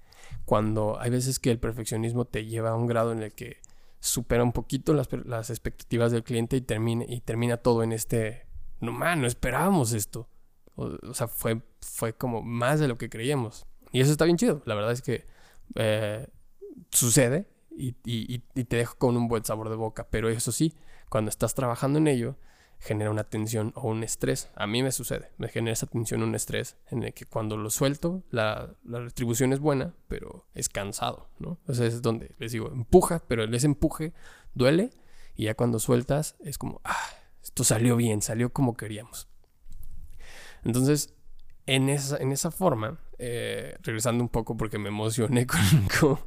cuando 0.45 1.01
hay 1.01 1.11
veces 1.11 1.39
que 1.39 1.51
el 1.51 1.59
perfeccionismo 1.59 2.25
te 2.25 2.47
lleva 2.47 2.71
a 2.71 2.77
un 2.77 2.87
grado 2.87 3.13
en 3.13 3.23
el 3.23 3.33
que 3.33 3.59
supera 4.01 4.43
un 4.43 4.53
poquito 4.53 4.93
las, 4.93 5.09
las 5.25 5.51
expectativas 5.51 6.13
del 6.13 6.25
cliente 6.25 6.57
y 6.57 6.61
termina, 6.61 7.05
y 7.09 7.21
termina 7.21 7.57
todo 7.57 7.83
en 7.83 7.93
este, 7.93 8.44
no 8.81 8.93
man, 8.93 9.21
no 9.21 9.27
esperábamos 9.27 9.93
esto. 9.93 10.29
O, 10.77 11.15
sea, 11.15 11.29
fue, 11.29 11.63
fue 11.81 12.15
como 12.15 12.43
más 12.43 12.81
de 12.81 12.89
lo 12.89 12.99
que 12.99 13.09
creíamos. 13.09 13.67
Y 13.93 14.01
eso 14.01 14.11
está 14.11 14.25
bien 14.25 14.37
chido. 14.37 14.63
La 14.67 14.75
verdad 14.75 14.93
es 14.93 15.03
que 15.03 15.25
eh, 15.77 16.27
sucede 16.91 17.49
y, 17.71 17.95
y, 18.05 18.39
te 18.39 18.77
deja 18.77 18.95
con 18.95 19.17
un 19.17 19.29
buen 19.29 19.45
sabor 19.45 19.69
de 19.69 19.77
boca. 19.77 20.09
Pero 20.11 20.29
eso 20.29 20.53
sí, 20.53 20.75
cuando 21.09 21.29
estás 21.29 21.55
trabajando 21.55 21.99
en 21.99 22.09
ello, 22.09 22.37
genera 22.81 23.11
una 23.11 23.25
tensión 23.25 23.73
o 23.77 23.89
un 23.89 24.03
estrés. 24.03 24.51
A 24.57 24.67
mí 24.67 24.83
me 24.83 24.93
sucede, 24.93 25.33
me 25.39 25.49
genera 25.49 25.73
esa 25.73 25.87
tensión 25.87 26.23
o 26.23 26.27
un 26.27 26.35
estrés 26.35 26.77
en 26.91 27.03
el 27.03 27.15
que 27.15 27.25
cuando 27.25 27.57
lo 27.57 27.71
suelto, 27.71 28.25
la, 28.31 28.75
la 28.85 29.01
retribución 29.01 29.53
es 29.53 29.61
buena, 29.61 29.95
pero 30.09 30.47
es 30.55 30.69
cansado, 30.69 31.31
¿no? 31.39 31.59
Entonces 31.61 31.95
es 31.95 32.03
donde 32.03 32.35
les 32.39 32.53
digo, 32.53 32.71
empuja, 32.73 33.23
pero 33.27 33.45
ese 33.45 33.67
empuje 33.67 34.13
duele 34.55 34.91
y 35.37 35.45
ya 35.45 35.55
cuando 35.55 35.79
sueltas 35.79 36.37
es 36.41 36.59
como, 36.59 36.81
ah, 36.85 37.09
esto 37.45 37.63
salió 37.63 37.97
bien, 37.97 38.23
salió 38.23 38.53
como 38.53 38.75
queríamos. 38.75 39.29
Entonces, 40.65 41.15
en 41.67 41.91
esa, 41.91 42.17
en 42.17 42.33
esa 42.33 42.51
forma, 42.51 42.99
eh, 43.19 43.77
regresando 43.83 44.25
un 44.25 44.31
poco 44.31 44.57
porque 44.57 44.79
me 44.79 44.89
emocioné 44.89 45.47
con, 46.01 46.19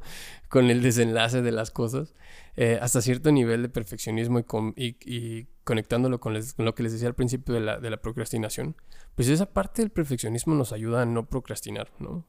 con, 0.48 0.70
el 0.70 0.80
desenlace 0.80 1.42
de 1.42 1.50
las 1.50 1.72
cosas, 1.72 2.14
eh, 2.56 2.78
hasta 2.80 3.02
cierto 3.02 3.32
nivel 3.32 3.62
de 3.62 3.68
perfeccionismo 3.68 4.44
y, 4.76 4.96
y 5.04 5.48
conectándolo 5.64 6.20
con, 6.20 6.34
lo 6.34 6.74
que 6.74 6.82
les 6.84 6.92
decía 6.92 7.08
al 7.08 7.14
principio 7.14 7.54
de 7.54 7.60
la, 7.60 7.78
de 7.78 7.90
la, 7.90 8.00
procrastinación, 8.00 8.76
pues 9.16 9.28
esa 9.28 9.46
parte 9.46 9.82
del 9.82 9.90
perfeccionismo 9.90 10.54
nos 10.54 10.72
ayuda 10.72 11.02
a 11.02 11.06
no 11.06 11.28
procrastinar, 11.28 11.90
¿no? 11.98 12.24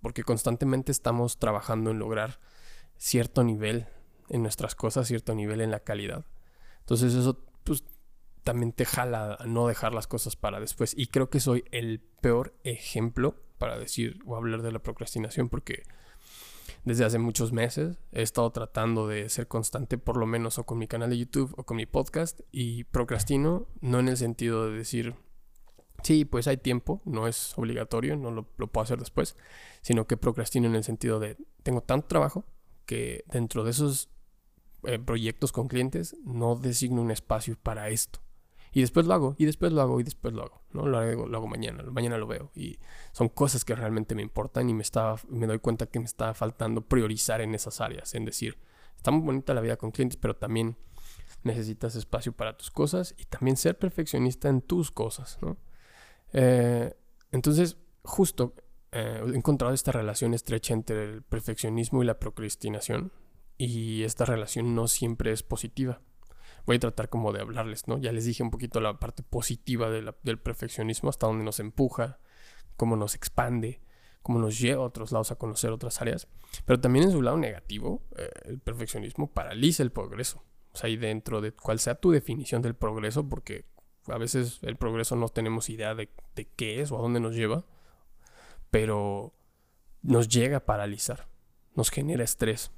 porque 0.00 0.24
constantemente 0.24 0.90
estamos 0.90 1.38
trabajando 1.38 1.90
en 1.90 1.98
lograr 1.98 2.40
cierto 2.96 3.44
nivel 3.44 3.86
en 4.30 4.42
nuestras 4.42 4.74
cosas, 4.74 5.06
cierto 5.06 5.34
nivel 5.34 5.60
en 5.60 5.70
la 5.70 5.80
calidad. 5.80 6.24
Entonces 6.80 7.14
eso 7.14 7.38
pues 7.66 7.84
también 8.46 8.72
te 8.72 8.84
jala 8.84 9.34
a 9.40 9.46
no 9.46 9.66
dejar 9.66 9.92
las 9.92 10.06
cosas 10.06 10.36
para 10.36 10.60
después. 10.60 10.94
Y 10.96 11.08
creo 11.08 11.28
que 11.28 11.40
soy 11.40 11.64
el 11.72 12.00
peor 12.20 12.54
ejemplo 12.62 13.34
para 13.58 13.76
decir 13.76 14.20
o 14.24 14.36
hablar 14.36 14.62
de 14.62 14.70
la 14.70 14.78
procrastinación 14.78 15.48
porque 15.48 15.82
desde 16.84 17.04
hace 17.04 17.18
muchos 17.18 17.52
meses 17.52 17.98
he 18.12 18.22
estado 18.22 18.52
tratando 18.52 19.08
de 19.08 19.28
ser 19.30 19.48
constante 19.48 19.98
por 19.98 20.16
lo 20.16 20.26
menos 20.26 20.58
o 20.58 20.64
con 20.64 20.78
mi 20.78 20.86
canal 20.86 21.10
de 21.10 21.18
YouTube 21.18 21.54
o 21.56 21.64
con 21.64 21.76
mi 21.76 21.86
podcast 21.86 22.40
y 22.52 22.84
procrastino 22.84 23.66
no 23.80 23.98
en 23.98 24.08
el 24.08 24.16
sentido 24.16 24.70
de 24.70 24.76
decir 24.76 25.14
sí 26.04 26.24
pues 26.24 26.46
hay 26.46 26.58
tiempo 26.58 27.02
no 27.04 27.26
es 27.26 27.56
obligatorio 27.56 28.14
no 28.16 28.30
lo, 28.30 28.44
puedo 28.44 28.84
hacer 28.84 28.98
después 28.98 29.36
sino 29.80 30.06
que 30.06 30.16
procrastino 30.16 30.68
en 30.68 30.76
el 30.76 30.84
sentido 30.84 31.18
de 31.18 31.36
tengo 31.62 31.80
tanto 31.80 32.06
trabajo 32.06 32.44
que 32.84 33.24
dentro 33.26 33.64
de 33.64 33.70
esos 33.70 34.08
eh, 34.84 34.98
proyectos 34.98 35.50
con 35.50 35.66
clientes 35.66 36.16
no 36.24 36.54
designo 36.54 37.00
un 37.00 37.10
espacio 37.10 37.56
para 37.60 37.88
esto 37.88 38.20
y 38.76 38.82
después 38.82 39.06
lo 39.06 39.14
hago, 39.14 39.34
y 39.38 39.46
después 39.46 39.72
lo 39.72 39.80
hago, 39.80 40.00
y 40.00 40.02
después 40.02 40.34
lo 40.34 40.42
hago. 40.42 40.60
¿no? 40.74 40.84
Lo 40.84 40.98
hago, 40.98 41.26
lo 41.26 41.38
hago 41.38 41.46
mañana, 41.48 41.82
mañana 41.84 42.18
lo 42.18 42.26
veo. 42.26 42.50
Y 42.54 42.78
son 43.10 43.30
cosas 43.30 43.64
que 43.64 43.74
realmente 43.74 44.14
me 44.14 44.20
importan 44.20 44.68
y 44.68 44.74
me, 44.74 44.82
estaba, 44.82 45.18
me 45.30 45.46
doy 45.46 45.60
cuenta 45.60 45.86
que 45.86 45.98
me 45.98 46.04
está 46.04 46.34
faltando 46.34 46.82
priorizar 46.82 47.40
en 47.40 47.54
esas 47.54 47.80
áreas. 47.80 48.14
En 48.14 48.26
decir, 48.26 48.58
está 48.94 49.10
muy 49.12 49.24
bonita 49.24 49.54
la 49.54 49.62
vida 49.62 49.78
con 49.78 49.92
clientes, 49.92 50.18
pero 50.18 50.36
también 50.36 50.76
necesitas 51.42 51.96
espacio 51.96 52.32
para 52.32 52.54
tus 52.58 52.70
cosas 52.70 53.14
y 53.16 53.24
también 53.24 53.56
ser 53.56 53.78
perfeccionista 53.78 54.50
en 54.50 54.60
tus 54.60 54.90
cosas. 54.90 55.38
¿no? 55.40 55.56
Eh, 56.34 56.94
entonces, 57.32 57.78
justo 58.02 58.52
eh, 58.92 59.22
he 59.26 59.36
encontrado 59.36 59.72
esta 59.72 59.90
relación 59.90 60.34
estrecha 60.34 60.74
entre 60.74 61.04
el 61.04 61.22
perfeccionismo 61.22 62.02
y 62.02 62.06
la 62.06 62.18
procrastinación. 62.18 63.10
Y 63.56 64.02
esta 64.02 64.26
relación 64.26 64.74
no 64.74 64.86
siempre 64.86 65.32
es 65.32 65.42
positiva 65.42 66.02
voy 66.66 66.76
a 66.76 66.80
tratar 66.80 67.08
como 67.08 67.32
de 67.32 67.40
hablarles, 67.40 67.86
¿no? 67.86 67.98
Ya 67.98 68.12
les 68.12 68.24
dije 68.24 68.42
un 68.42 68.50
poquito 68.50 68.80
la 68.80 68.98
parte 68.98 69.22
positiva 69.22 69.88
del 69.90 70.38
perfeccionismo, 70.38 71.08
hasta 71.08 71.26
dónde 71.26 71.44
nos 71.44 71.60
empuja, 71.60 72.18
cómo 72.76 72.96
nos 72.96 73.14
expande, 73.14 73.80
cómo 74.22 74.40
nos 74.40 74.58
lleva 74.58 74.82
a 74.82 74.86
otros 74.86 75.12
lados 75.12 75.30
a 75.30 75.36
conocer 75.36 75.70
otras 75.70 76.02
áreas. 76.02 76.28
Pero 76.64 76.80
también 76.80 77.04
en 77.04 77.12
su 77.12 77.22
lado 77.22 77.36
negativo, 77.36 78.02
eh, 78.16 78.28
el 78.44 78.58
perfeccionismo 78.58 79.32
paraliza 79.32 79.84
el 79.84 79.92
progreso. 79.92 80.42
O 80.72 80.76
sea, 80.76 80.88
ahí 80.88 80.96
dentro 80.96 81.40
de 81.40 81.52
cuál 81.52 81.78
sea 81.78 81.94
tu 81.94 82.10
definición 82.10 82.62
del 82.62 82.74
progreso, 82.74 83.28
porque 83.28 83.64
a 84.08 84.18
veces 84.18 84.58
el 84.62 84.76
progreso 84.76 85.14
no 85.14 85.28
tenemos 85.28 85.70
idea 85.70 85.94
de, 85.94 86.10
de 86.34 86.48
qué 86.48 86.82
es 86.82 86.90
o 86.90 86.98
a 86.98 87.00
dónde 87.00 87.20
nos 87.20 87.36
lleva, 87.36 87.64
pero 88.70 89.32
nos 90.02 90.28
llega 90.28 90.58
a 90.58 90.66
paralizar, 90.66 91.28
nos 91.74 91.90
genera 91.90 92.24
estrés. 92.24 92.72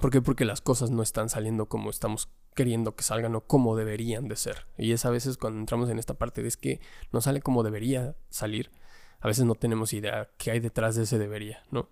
¿Por 0.00 0.10
qué? 0.10 0.20
Porque 0.20 0.44
las 0.44 0.60
cosas 0.60 0.90
no 0.90 1.02
están 1.02 1.28
saliendo 1.28 1.66
como 1.66 1.90
estamos 1.90 2.28
queriendo 2.56 2.96
que 2.96 3.04
salgan 3.04 3.36
o 3.36 3.42
como 3.42 3.76
deberían 3.76 4.26
de 4.26 4.34
ser. 4.34 4.66
Y 4.76 4.90
es 4.90 5.04
a 5.04 5.10
veces 5.10 5.36
cuando 5.36 5.60
entramos 5.60 5.88
en 5.90 6.00
esta 6.00 6.14
parte 6.14 6.42
de 6.42 6.48
es 6.48 6.56
que 6.56 6.80
no 7.12 7.20
sale 7.20 7.40
como 7.40 7.62
debería 7.62 8.16
salir, 8.30 8.72
a 9.20 9.28
veces 9.28 9.44
no 9.44 9.54
tenemos 9.54 9.92
idea 9.92 10.30
qué 10.38 10.50
hay 10.50 10.58
detrás 10.58 10.96
de 10.96 11.04
ese 11.04 11.18
debería, 11.18 11.62
¿no? 11.70 11.88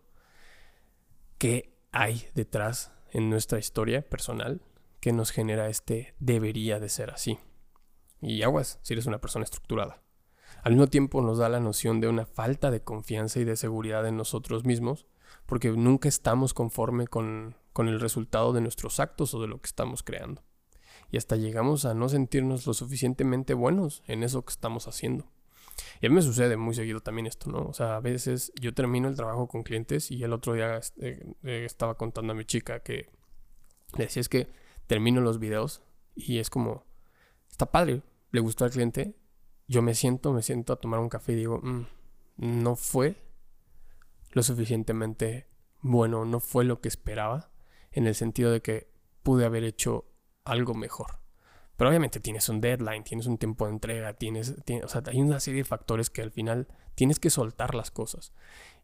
¿Qué 1.39 1.77
hay 1.93 2.27
detrás 2.35 2.93
en 3.13 3.31
nuestra 3.31 3.59
historia 3.59 4.03
personal 4.03 4.63
que 5.01 5.13
nos 5.13 5.31
genera 5.31 5.69
este 5.69 6.15
debería 6.19 6.81
de 6.81 6.89
ser 6.89 7.11
así? 7.11 7.39
Y 8.21 8.43
aguas, 8.43 8.81
si 8.83 8.95
eres 8.95 9.07
una 9.07 9.21
persona 9.21 9.45
estructurada. 9.45 10.03
Al 10.63 10.73
mismo 10.73 10.87
tiempo 10.87 11.21
nos 11.21 11.39
da 11.39 11.51
la 11.51 11.61
noción 11.61 12.01
de 12.01 12.09
una 12.09 12.25
falta 12.25 12.71
de 12.71 12.83
confianza 12.83 13.39
y 13.39 13.45
de 13.45 13.57
seguridad 13.57 14.07
en 14.07 14.17
nosotros 14.17 14.65
mismos, 14.65 15.07
porque 15.45 15.71
nunca 15.71 16.09
estamos 16.09 16.55
conforme 16.55 17.07
con, 17.07 17.55
con 17.75 17.89
el 17.89 18.01
resultado 18.01 18.55
de 18.55 18.63
nuestros 18.63 18.99
actos 18.99 19.35
o 19.35 19.43
de 19.43 19.49
lo 19.49 19.61
que 19.61 19.67
estamos 19.67 20.03
creando 20.03 20.43
y 21.15 21.17
hasta 21.17 21.37
llegamos 21.37 21.85
a 21.85 21.95
no 21.95 22.09
sentirnos 22.09 22.67
lo 22.67 22.75
suficientemente 22.75 23.55
buenos 23.55 24.03
en 24.09 24.25
eso 24.25 24.45
que 24.45 24.51
estamos 24.51 24.89
haciendo. 24.89 25.31
Y 26.01 26.07
a 26.07 26.09
mí 26.09 26.17
me 26.17 26.23
sucede 26.23 26.57
muy 26.57 26.75
seguido 26.75 26.99
también 26.99 27.29
esto, 27.29 27.53
¿no? 27.53 27.67
O 27.67 27.73
sea, 27.73 27.95
a 27.95 28.01
veces 28.01 28.53
yo 28.61 28.75
termino 28.75 29.07
el 29.07 29.15
trabajo 29.15 29.47
con 29.47 29.63
clientes 29.63 30.11
y 30.11 30.25
el 30.25 30.33
otro 30.33 30.55
día 30.55 30.77
este, 30.77 31.37
eh, 31.45 31.65
estaba 31.65 31.97
contando 31.97 32.33
a 32.33 32.35
mi 32.35 32.45
chica 32.45 32.81
que 32.81 33.11
decía 33.97 34.23
es 34.23 34.29
que 34.29 34.49
termino 34.89 35.21
los 35.21 35.39
videos 35.39 35.83
y 36.17 36.39
es 36.41 36.51
como, 36.51 36.85
está 37.49 37.67
padre, 37.67 38.03
le 38.33 38.41
gustó 38.41 38.65
al 38.65 38.73
cliente, 38.73 39.15
yo 39.69 39.83
me 39.83 39.95
siento, 39.95 40.33
me 40.33 40.43
siento 40.43 40.73
a 40.73 40.81
tomar 40.81 40.99
un 40.99 41.09
café 41.09 41.35
y 41.35 41.37
digo, 41.37 41.61
mm, 41.63 41.87
no 42.39 42.75
fue 42.75 43.15
lo 44.33 44.43
suficientemente 44.43 45.47
bueno, 45.81 46.25
no 46.25 46.41
fue 46.41 46.65
lo 46.65 46.81
que 46.81 46.89
esperaba, 46.89 47.53
en 47.93 48.09
el 48.09 48.17
sentido 48.17 48.51
de 48.51 48.63
que 48.63 48.91
pude 49.23 49.45
haber 49.45 49.63
hecho 49.63 50.11
algo 50.45 50.75
mejor. 50.75 51.19
Pero 51.77 51.91
obviamente 51.91 52.21
tienes 52.21 52.49
un 52.49 52.61
deadline, 52.61 53.03
tienes 53.03 53.27
un 53.27 53.37
tiempo 53.37 53.67
de 53.67 53.73
entrega, 53.73 54.13
tienes, 54.15 54.55
o 54.85 54.89
sea, 54.89 55.03
hay 55.07 55.21
una 55.21 55.41
serie 55.41 55.63
de 55.63 55.65
factores 55.65 56.09
que 56.09 56.23
al 56.23 56.31
final 56.31 56.69
tienes 56.95 57.19
que 57.19 57.31
soltar 57.31 57.75
las 57.75 57.91
cosas. 57.91 58.33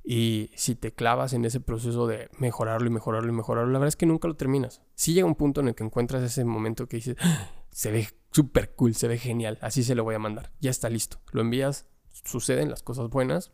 Y 0.02 0.50
si 0.56 0.74
te 0.74 0.92
clavas 0.92 1.32
en 1.32 1.44
ese 1.44 1.60
proceso 1.60 2.06
de 2.06 2.30
mejorarlo 2.38 2.88
y 2.88 2.90
mejorarlo 2.90 3.30
y 3.30 3.36
mejorarlo, 3.36 3.70
la 3.70 3.78
verdad 3.78 3.88
es 3.88 3.96
que 3.96 4.06
nunca 4.06 4.26
lo 4.26 4.34
terminas. 4.34 4.82
Si 4.94 5.12
llega 5.12 5.26
un 5.26 5.36
punto 5.36 5.60
en 5.60 5.68
el 5.68 5.74
que 5.74 5.84
encuentras 5.84 6.22
ese 6.22 6.44
momento 6.44 6.88
que 6.88 6.96
dices, 6.96 7.16
ah, 7.20 7.50
se 7.70 7.92
ve 7.92 8.08
súper 8.32 8.74
cool, 8.74 8.94
se 8.94 9.06
ve 9.06 9.18
genial, 9.18 9.58
así 9.60 9.84
se 9.84 9.94
lo 9.94 10.02
voy 10.02 10.16
a 10.16 10.18
mandar, 10.18 10.50
ya 10.60 10.70
está 10.70 10.88
listo. 10.88 11.20
Lo 11.32 11.42
envías, 11.42 11.86
suceden 12.24 12.70
las 12.70 12.82
cosas 12.82 13.08
buenas. 13.08 13.52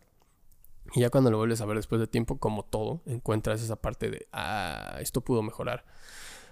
Y 0.95 1.01
ya 1.01 1.11
cuando 1.11 1.31
lo 1.31 1.37
vuelves 1.37 1.61
a 1.61 1.67
ver 1.67 1.77
después 1.77 2.01
de 2.01 2.07
tiempo, 2.07 2.39
como 2.39 2.65
todo, 2.65 3.03
encuentras 3.07 3.61
esa 3.61 3.77
parte 3.77 4.09
de, 4.09 4.29
ah, 4.33 4.97
esto 5.01 5.21
pudo 5.21 5.43
mejorar 5.43 5.85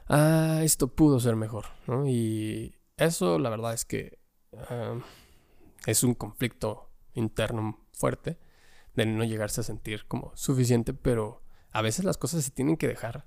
ah, 0.09 0.61
esto 0.63 0.89
pudo 0.89 1.21
ser 1.21 1.37
mejor, 1.37 1.67
¿no? 1.87 2.07
Y 2.07 2.77
eso 2.97 3.39
la 3.39 3.51
verdad 3.51 3.75
es 3.75 3.85
que 3.85 4.19
es 5.87 6.03
un 6.05 6.15
conflicto 6.15 6.91
interno 7.15 7.87
fuerte 7.93 8.39
de 8.95 9.07
no 9.07 9.25
llegarse 9.25 9.61
a 9.61 9.65
sentir 9.65 10.07
como 10.07 10.33
suficiente, 10.37 10.95
pero 10.95 11.43
a 11.71 11.83
veces 11.83 12.05
las 12.05 12.19
cosas 12.19 12.45
se 12.45 12.51
tienen 12.51 12.77
que 12.77 12.89
dejar 12.89 13.27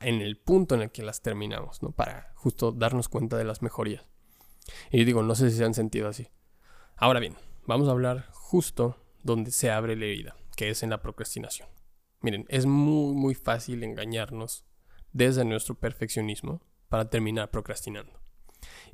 en 0.00 0.20
el 0.20 0.38
punto 0.38 0.74
en 0.74 0.82
el 0.82 0.90
que 0.90 1.02
las 1.02 1.22
terminamos, 1.22 1.82
¿no? 1.82 1.90
Para 1.90 2.32
justo 2.36 2.72
darnos 2.72 3.08
cuenta 3.08 3.36
de 3.36 3.44
las 3.44 3.62
mejorías. 3.62 4.06
Y 4.90 5.04
digo, 5.04 5.22
no 5.22 5.34
sé 5.34 5.50
si 5.50 5.58
se 5.58 5.64
han 5.64 5.74
sentido 5.74 6.08
así. 6.08 6.28
Ahora 6.96 7.20
bien, 7.20 7.36
vamos 7.66 7.88
a 7.88 7.92
hablar 7.92 8.28
justo 8.32 8.96
donde 9.22 9.50
se 9.50 9.70
abre 9.70 9.96
la 9.96 10.06
herida, 10.06 10.36
que 10.56 10.70
es 10.70 10.82
en 10.82 10.90
la 10.90 11.02
procrastinación. 11.02 11.68
Miren, 12.20 12.46
es 12.48 12.66
muy, 12.66 13.14
muy 13.14 13.34
fácil 13.34 13.82
engañarnos 13.84 14.64
desde 15.14 15.46
nuestro 15.46 15.74
perfeccionismo 15.74 16.60
para 16.90 17.08
terminar 17.08 17.50
procrastinando. 17.50 18.20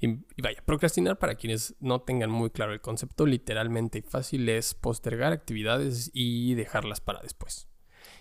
Y, 0.01 0.19
vaya, 0.41 0.63
procrastinar 0.65 1.19
para 1.19 1.35
quienes 1.35 1.75
no 1.81 2.03
tengan 2.03 2.31
muy 2.31 2.51
claro 2.51 2.73
el 2.73 2.81
concepto, 2.81 3.27
literalmente 3.27 3.99
y 3.99 4.03
fácil 4.03 4.49
es 4.49 4.75
postergar 4.75 5.33
actividades 5.33 6.11
y 6.15 6.55
dejarlas 6.55 7.01
para 7.01 7.21
después. 7.21 7.69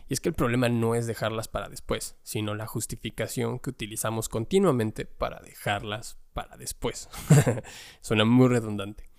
Y 0.08 0.14
es 0.14 0.22
que 0.22 0.30
el 0.30 0.36
problema 0.36 0.70
no 0.70 0.96
es 0.96 1.08
dejarlas 1.08 1.48
para 1.48 1.70
después, 1.70 2.18
sino 2.24 2.56
la 2.56 2.66
justificación 2.66 3.60
que 3.60 3.70
utilizamos 3.70 4.28
continuamente 4.28 5.06
para 5.06 5.40
dejarlas 5.40 6.20
para 6.34 6.58
después. 6.58 7.10
Suena 8.02 8.26
muy 8.26 8.48
redundante. 8.48 9.10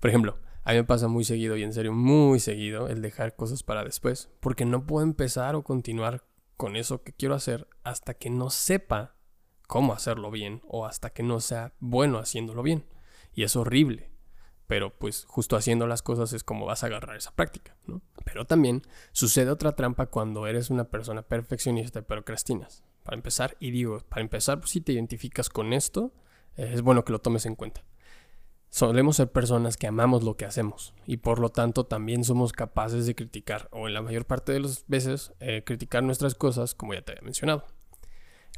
Por 0.00 0.10
ejemplo, 0.10 0.38
a 0.64 0.72
mí 0.72 0.78
me 0.78 0.84
pasa 0.84 1.08
muy 1.08 1.24
seguido 1.24 1.56
y 1.56 1.62
en 1.62 1.72
serio 1.72 1.92
muy 1.92 2.40
seguido 2.40 2.88
el 2.88 3.02
dejar 3.02 3.36
cosas 3.36 3.62
para 3.62 3.84
después, 3.84 4.30
porque 4.40 4.64
no 4.64 4.86
puedo 4.86 5.04
empezar 5.04 5.54
o 5.54 5.62
continuar 5.62 6.24
con 6.56 6.76
eso 6.76 7.02
que 7.02 7.12
quiero 7.12 7.34
hacer 7.34 7.68
hasta 7.82 8.14
que 8.14 8.30
no 8.30 8.50
sepa 8.50 9.16
cómo 9.66 9.92
hacerlo 9.92 10.30
bien 10.30 10.62
o 10.66 10.86
hasta 10.86 11.10
que 11.10 11.22
no 11.22 11.40
sea 11.40 11.74
bueno 11.80 12.18
haciéndolo 12.18 12.62
bien. 12.62 12.86
Y 13.32 13.42
es 13.42 13.56
horrible. 13.56 14.10
Pero 14.66 14.96
pues 14.96 15.24
justo 15.26 15.56
haciendo 15.56 15.86
las 15.86 16.02
cosas 16.02 16.32
es 16.32 16.42
como 16.42 16.64
vas 16.64 16.82
a 16.82 16.86
agarrar 16.86 17.16
esa 17.16 17.34
práctica, 17.34 17.76
¿no? 17.86 18.00
Pero 18.24 18.46
también 18.46 18.82
sucede 19.12 19.50
otra 19.50 19.76
trampa 19.76 20.06
cuando 20.06 20.46
eres 20.46 20.70
una 20.70 20.84
persona 20.84 21.22
perfeccionista 21.22 21.98
y 21.98 22.02
procrastinas. 22.02 22.82
Para 23.02 23.16
empezar, 23.16 23.56
y 23.60 23.70
digo, 23.70 24.00
para 24.08 24.22
empezar, 24.22 24.60
pues 24.60 24.70
si 24.70 24.80
te 24.80 24.92
identificas 24.92 25.50
con 25.50 25.74
esto, 25.74 26.14
es 26.56 26.80
bueno 26.80 27.04
que 27.04 27.12
lo 27.12 27.20
tomes 27.20 27.44
en 27.44 27.56
cuenta. 27.56 27.84
Solemos 28.74 29.14
ser 29.14 29.30
personas 29.30 29.76
que 29.76 29.86
amamos 29.86 30.24
lo 30.24 30.36
que 30.36 30.46
hacemos 30.46 30.94
y 31.06 31.18
por 31.18 31.38
lo 31.38 31.50
tanto 31.50 31.86
también 31.86 32.24
somos 32.24 32.52
capaces 32.52 33.06
de 33.06 33.14
criticar 33.14 33.68
o 33.70 33.86
en 33.86 33.94
la 33.94 34.02
mayor 34.02 34.24
parte 34.26 34.50
de 34.50 34.58
las 34.58 34.84
veces 34.88 35.32
eh, 35.38 35.62
criticar 35.64 36.02
nuestras 36.02 36.34
cosas 36.34 36.74
como 36.74 36.92
ya 36.92 37.02
te 37.02 37.12
había 37.12 37.22
mencionado. 37.22 37.66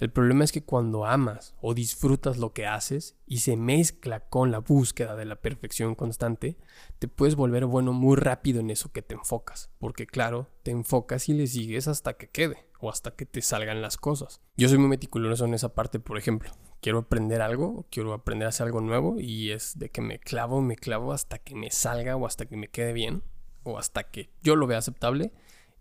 El 0.01 0.11
problema 0.11 0.43
es 0.43 0.53
que 0.53 0.65
cuando 0.65 1.05
amas 1.05 1.55
o 1.61 1.75
disfrutas 1.75 2.39
lo 2.39 2.55
que 2.55 2.65
haces 2.65 3.19
y 3.27 3.41
se 3.41 3.59
mezcla 3.59 4.21
con 4.21 4.51
la 4.51 4.61
búsqueda 4.61 5.17
de 5.17 5.27
la 5.27 5.37
perfección 5.37 5.95
constante, 5.95 6.57
te 6.99 7.09
puedes 7.09 7.35
volver 7.35 7.67
bueno 7.67 7.93
muy 7.93 8.17
rápido 8.17 8.61
en 8.61 8.71
eso 8.71 8.91
que 8.93 9.03
te 9.03 9.17
enfocas, 9.17 9.69
porque 9.77 10.07
claro, 10.07 10.49
te 10.63 10.71
enfocas 10.71 11.29
y 11.29 11.35
le 11.35 11.47
sigues 11.47 11.89
hasta 11.89 12.15
que 12.15 12.31
quede 12.31 12.71
o 12.81 12.89
hasta 12.89 13.11
que 13.11 13.27
te 13.27 13.43
salgan 13.43 13.83
las 13.83 13.99
cosas. 13.99 14.41
Yo 14.57 14.71
soy 14.71 14.79
muy 14.79 14.89
meticuloso 14.89 15.45
en 15.45 15.53
esa 15.53 15.75
parte, 15.75 16.01
por 16.01 16.17
ejemplo 16.17 16.53
quiero 16.87 17.01
aprender 17.01 17.43
algo, 17.43 17.85
quiero 17.91 18.13
aprender 18.13 18.47
a 18.47 18.51
hacer 18.51 18.67
algo 18.67 18.81
nuevo 18.81 19.19
y 19.19 19.51
es 19.51 19.77
de 19.77 19.89
que 19.89 20.01
me 20.01 20.21
clavo, 20.21 20.63
me 20.63 20.77
clavo 20.77 21.13
hasta 21.13 21.39
que 21.39 21.57
me 21.57 21.73
salga 21.73 22.15
o 22.15 22.29
hasta 22.29 22.47
que 22.47 22.57
me 22.57 22.69
quede 22.69 22.93
bien 22.93 23.25
o 23.65 23.77
hasta 23.77 24.05
que 24.05 24.31
yo 24.41 24.55
lo 24.55 24.69
vea 24.69 24.79
aceptable 24.79 25.33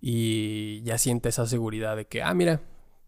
y 0.02 0.82
ya 0.82 0.98
siente 0.98 1.30
esa 1.30 1.46
seguridad 1.46 1.96
de 1.96 2.08
que, 2.08 2.24
ah, 2.24 2.34
mira, 2.34 2.64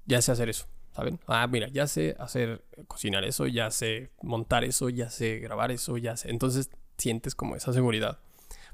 ya 0.06 0.22
sé 0.22 0.32
hacer 0.32 0.48
eso, 0.48 0.68
¿saben? 0.92 1.20
Ah, 1.26 1.48
mira, 1.48 1.70
ya 1.70 1.88
sé 1.88 2.16
hacer, 2.20 2.64
cocinar 2.88 3.24
eso, 3.24 3.48
ya 3.48 3.72
sé 3.72 4.12
montar 4.22 4.64
eso, 4.64 4.90
ya 4.90 5.10
sé 5.10 5.40
grabar 5.40 5.72
eso, 5.72 5.98
ya 5.98 6.16
sé. 6.18 6.30
Entonces 6.30 6.70
sientes 7.00 7.34
como 7.34 7.56
esa 7.56 7.74
seguridad 7.74 8.20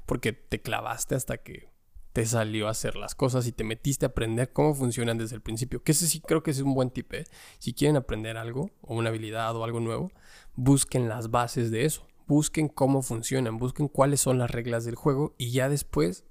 porque 0.04 0.34
te 0.34 0.60
clavaste 0.60 1.14
hasta 1.14 1.38
que 1.38 1.70
te 2.14 2.24
salió 2.26 2.68
a 2.68 2.70
hacer 2.70 2.94
las 2.94 3.16
cosas 3.16 3.48
y 3.48 3.52
te 3.52 3.64
metiste 3.64 4.06
a 4.06 4.10
aprender 4.10 4.52
cómo 4.52 4.72
funcionan 4.72 5.18
desde 5.18 5.34
el 5.34 5.42
principio. 5.42 5.82
Que 5.82 5.90
ese 5.90 6.06
sí 6.06 6.20
creo 6.20 6.44
que 6.44 6.52
es 6.52 6.60
un 6.60 6.72
buen 6.72 6.90
tip. 6.90 7.12
¿eh? 7.12 7.24
Si 7.58 7.74
quieren 7.74 7.96
aprender 7.96 8.36
algo 8.36 8.70
o 8.82 8.94
una 8.94 9.08
habilidad 9.08 9.56
o 9.56 9.64
algo 9.64 9.80
nuevo, 9.80 10.12
busquen 10.54 11.08
las 11.08 11.32
bases 11.32 11.72
de 11.72 11.84
eso. 11.84 12.06
Busquen 12.28 12.68
cómo 12.68 13.02
funcionan, 13.02 13.58
busquen 13.58 13.88
cuáles 13.88 14.20
son 14.20 14.38
las 14.38 14.52
reglas 14.52 14.84
del 14.84 14.94
juego 14.94 15.34
y 15.38 15.50
ya 15.50 15.68
después 15.68 16.24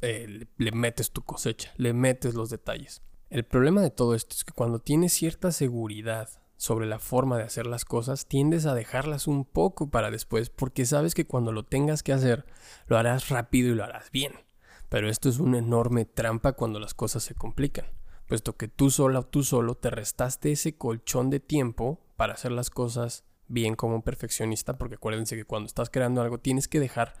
eh, 0.00 0.46
le 0.56 0.72
metes 0.72 1.10
tu 1.10 1.22
cosecha, 1.22 1.70
le 1.76 1.92
metes 1.92 2.34
los 2.34 2.48
detalles. 2.48 3.02
El 3.28 3.44
problema 3.44 3.82
de 3.82 3.90
todo 3.90 4.14
esto 4.14 4.34
es 4.34 4.42
que 4.42 4.54
cuando 4.54 4.78
tienes 4.78 5.12
cierta 5.12 5.52
seguridad 5.52 6.30
sobre 6.56 6.86
la 6.86 6.98
forma 6.98 7.36
de 7.36 7.44
hacer 7.44 7.66
las 7.66 7.84
cosas, 7.84 8.26
tiendes 8.26 8.64
a 8.64 8.74
dejarlas 8.74 9.26
un 9.26 9.44
poco 9.44 9.90
para 9.90 10.10
después 10.10 10.48
porque 10.48 10.86
sabes 10.86 11.14
que 11.14 11.26
cuando 11.26 11.52
lo 11.52 11.66
tengas 11.66 12.02
que 12.02 12.14
hacer, 12.14 12.46
lo 12.86 12.96
harás 12.96 13.28
rápido 13.28 13.70
y 13.70 13.74
lo 13.74 13.84
harás 13.84 14.10
bien. 14.10 14.45
Pero 14.88 15.08
esto 15.08 15.28
es 15.28 15.38
una 15.38 15.58
enorme 15.58 16.04
trampa 16.04 16.52
cuando 16.52 16.78
las 16.78 16.94
cosas 16.94 17.22
se 17.22 17.34
complican, 17.34 17.86
puesto 18.26 18.56
que 18.56 18.68
tú 18.68 18.90
sola 18.90 19.20
o 19.20 19.26
tú 19.26 19.42
solo 19.42 19.76
te 19.76 19.90
restaste 19.90 20.52
ese 20.52 20.76
colchón 20.76 21.30
de 21.30 21.40
tiempo 21.40 22.00
para 22.16 22.34
hacer 22.34 22.52
las 22.52 22.70
cosas 22.70 23.24
bien 23.48 23.74
como 23.74 23.96
un 23.96 24.02
perfeccionista, 24.02 24.78
porque 24.78 24.96
acuérdense 24.96 25.36
que 25.36 25.44
cuando 25.44 25.66
estás 25.66 25.90
creando 25.90 26.20
algo 26.22 26.38
tienes 26.38 26.68
que 26.68 26.80
dejar, 26.80 27.14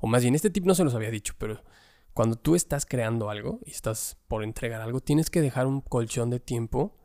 o 0.00 0.06
más 0.06 0.22
bien 0.22 0.34
este 0.34 0.50
tip 0.50 0.64
no 0.64 0.74
se 0.74 0.84
los 0.84 0.94
había 0.94 1.10
dicho, 1.10 1.34
pero 1.38 1.62
cuando 2.12 2.36
tú 2.36 2.54
estás 2.54 2.86
creando 2.86 3.28
algo 3.28 3.60
y 3.66 3.70
estás 3.70 4.16
por 4.28 4.42
entregar 4.42 4.80
algo, 4.80 5.00
tienes 5.00 5.28
que 5.28 5.42
dejar 5.42 5.66
un 5.66 5.82
colchón 5.82 6.30
de 6.30 6.40
tiempo 6.40 6.96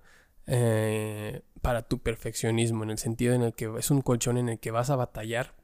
eh, 0.48 1.41
para 1.62 1.84
tu 1.84 2.00
perfeccionismo, 2.00 2.84
en 2.84 2.91
el 2.91 2.98
sentido 2.98 3.34
en 3.34 3.44
el 3.44 3.53
que 3.53 3.70
es 3.77 3.91
un 3.91 4.01
colchón 4.01 4.38
en 4.38 4.50
el 4.50 4.60
que 4.60 4.72
vas 4.72 4.89
a 4.89 4.96
batallar, 4.96 5.56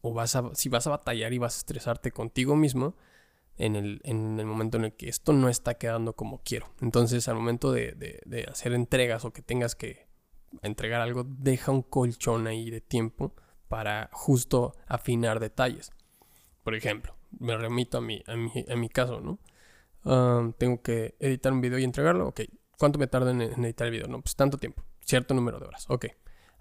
o 0.00 0.14
vas 0.14 0.36
a, 0.36 0.50
si 0.54 0.68
vas 0.68 0.86
a 0.86 0.90
batallar 0.90 1.32
y 1.32 1.38
vas 1.38 1.54
a 1.54 1.58
estresarte 1.58 2.10
contigo 2.10 2.56
mismo, 2.56 2.96
en 3.58 3.76
el, 3.76 4.00
en 4.04 4.38
el, 4.38 4.46
momento 4.46 4.78
en 4.78 4.86
el 4.86 4.92
que 4.94 5.08
esto 5.08 5.32
no 5.32 5.48
está 5.48 5.74
quedando 5.74 6.14
como 6.14 6.42
quiero. 6.42 6.66
Entonces, 6.80 7.28
al 7.28 7.34
momento 7.34 7.72
de, 7.72 7.92
de, 8.24 8.44
hacer 8.44 8.72
entregas 8.72 9.24
o 9.24 9.32
que 9.32 9.42
tengas 9.42 9.74
que 9.74 10.08
entregar 10.62 11.00
algo, 11.00 11.24
deja 11.26 11.72
un 11.72 11.82
colchón 11.82 12.46
ahí 12.46 12.70
de 12.70 12.80
tiempo 12.80 13.34
para 13.68 14.08
justo 14.12 14.74
afinar 14.86 15.40
detalles. 15.40 15.90
Por 16.62 16.74
ejemplo, 16.74 17.14
me 17.38 17.56
remito 17.56 17.98
a 17.98 18.00
mi, 18.00 18.22
a 18.26 18.36
mi, 18.36 18.64
a 18.70 18.76
mi 18.76 18.88
caso, 18.88 19.20
¿no? 19.20 19.38
Ah, 20.04 20.50
tengo 20.56 20.80
que 20.80 21.16
editar 21.18 21.52
un 21.52 21.60
video 21.60 21.78
y 21.78 21.84
entregarlo. 21.84 22.28
Ok, 22.28 22.42
¿cuánto 22.78 22.98
me 22.98 23.08
tarda 23.08 23.32
en, 23.32 23.42
en 23.42 23.64
editar 23.64 23.86
el 23.86 23.92
video? 23.92 24.08
No, 24.08 24.22
pues 24.22 24.36
tanto 24.36 24.56
tiempo, 24.56 24.84
cierto 25.00 25.34
número 25.34 25.58
de 25.58 25.66
horas. 25.66 25.84
Ok, 25.88 26.06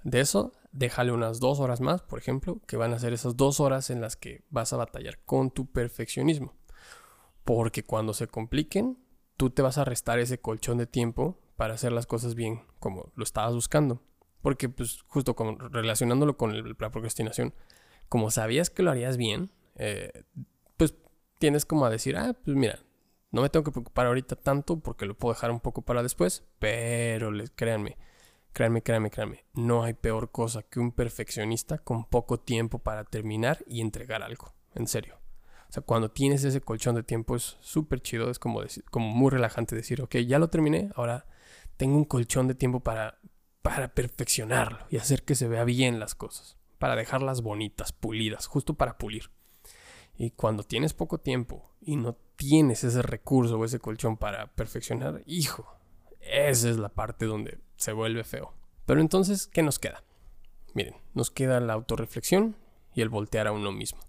de 0.04 0.20
eso, 0.20 0.54
déjale 0.72 1.12
unas 1.12 1.40
dos 1.40 1.60
horas 1.60 1.82
más, 1.82 2.02
por 2.02 2.20
ejemplo, 2.20 2.62
que 2.66 2.78
van 2.78 2.94
a 2.94 3.00
ser 3.00 3.14
esas 3.14 3.36
dos 3.36 3.60
horas 3.60 3.90
en 3.90 4.02
las 4.02 4.16
que 4.16 4.44
vas 4.50 4.74
a 4.74 4.78
batallar 4.78 5.20
con 5.26 5.52
tu 5.52 5.68
perfeccionismo. 5.68 6.54
Porque 7.48 7.82
cuando 7.82 8.14
se 8.14 8.28
compliquen, 8.28 8.98
tú 9.38 9.52
te 9.52 9.62
vas 9.62 9.78
a 9.78 9.86
restar 9.86 10.20
ese 10.20 10.38
colchón 10.38 10.78
de 10.80 10.86
tiempo 10.86 11.40
para 11.56 11.76
hacer 11.76 11.94
las 11.94 12.06
cosas 12.06 12.36
bien 12.36 12.64
como 12.78 13.14
lo 13.16 13.24
estabas 13.24 13.54
buscando. 13.54 14.04
Porque 14.42 14.68
pues 14.68 15.04
justo 15.04 15.34
como 15.34 15.58
relacionándolo 15.58 16.36
con 16.36 16.58
la 16.78 16.92
procrastinación, 16.92 17.54
como 18.10 18.32
sabías 18.32 18.70
que 18.70 18.84
lo 18.84 18.92
harías 18.92 19.16
bien, 19.16 19.50
eh, 19.76 20.26
pues 20.76 20.96
tienes 21.40 21.64
como 21.64 21.86
a 21.86 21.90
decir, 21.90 22.18
ah, 22.18 22.36
pues 22.44 22.58
mira, 22.58 22.80
no 23.32 23.42
me 23.42 23.50
tengo 23.50 23.64
que 23.64 23.72
preocupar 23.72 24.08
ahorita 24.08 24.36
tanto 24.36 24.82
porque 24.82 25.06
lo 25.06 25.18
puedo 25.18 25.34
dejar 25.34 25.52
un 25.52 25.62
poco 25.62 25.84
para 25.84 26.04
después, 26.04 26.44
pero 26.60 27.32
les, 27.32 27.52
créanme, 27.52 27.96
créanme, 28.52 28.82
créanme, 28.82 29.10
créanme, 29.10 29.46
no 29.54 29.84
hay 29.84 29.94
peor 29.94 30.32
cosa 30.32 30.64
que 30.64 30.82
un 30.82 30.92
perfeccionista 30.92 31.78
con 31.78 32.04
poco 32.04 32.42
tiempo 32.42 32.80
para 32.80 33.06
terminar 33.06 33.64
y 33.68 33.80
entregar 33.80 34.22
algo, 34.22 34.54
en 34.76 34.88
serio. 34.88 35.18
O 35.70 35.74
sea, 35.74 35.84
cuando 35.84 36.10
tienes 36.10 36.44
ese 36.44 36.62
colchón 36.62 36.96
de 36.96 37.04
tiempo 37.04 37.36
es 37.36 37.58
súper 37.60 38.02
chido, 38.02 38.30
es 38.30 38.40
como, 38.40 38.62
como 38.90 39.08
muy 39.08 39.32
relajante 39.32 39.76
decir, 39.76 40.02
ok, 40.02 40.18
ya 40.18 40.40
lo 40.40 40.50
terminé, 40.50 40.92
ahora 40.96 41.26
tengo 41.76 41.98
un 41.98 42.06
colchón 42.06 42.48
de 42.48 42.56
tiempo 42.56 42.80
para, 42.80 43.20
para 43.62 43.94
perfeccionarlo 43.94 44.80
y 44.90 44.98
hacer 44.98 45.24
que 45.24 45.36
se 45.36 45.48
vea 45.48 45.66
bien 45.66 46.00
las 46.00 46.16
cosas, 46.16 46.58
para 46.80 46.96
dejarlas 46.96 47.42
bonitas, 47.42 47.92
pulidas, 47.92 48.48
justo 48.48 48.76
para 48.76 48.98
pulir. 48.98 49.30
Y 50.16 50.32
cuando 50.32 50.64
tienes 50.64 50.94
poco 50.94 51.20
tiempo 51.20 51.72
y 51.82 51.96
no 51.96 52.18
tienes 52.38 52.84
ese 52.84 53.02
recurso 53.02 53.60
o 53.60 53.66
ese 53.66 53.80
colchón 53.80 54.18
para 54.18 54.48
perfeccionar, 54.54 55.22
hijo, 55.26 55.78
esa 56.22 56.70
es 56.70 56.78
la 56.78 56.90
parte 56.90 57.26
donde 57.26 57.60
se 57.76 57.92
vuelve 57.92 58.24
feo. 58.24 58.54
Pero 58.86 59.02
entonces, 59.02 59.48
¿qué 59.48 59.62
nos 59.62 59.80
queda? 59.80 60.04
Miren, 60.74 60.96
nos 61.14 61.30
queda 61.30 61.60
la 61.60 61.74
autorreflexión 61.74 62.56
y 62.96 63.02
el 63.02 63.10
voltear 63.10 63.48
a 63.48 63.52
uno 63.52 63.72
mismo. 63.72 64.07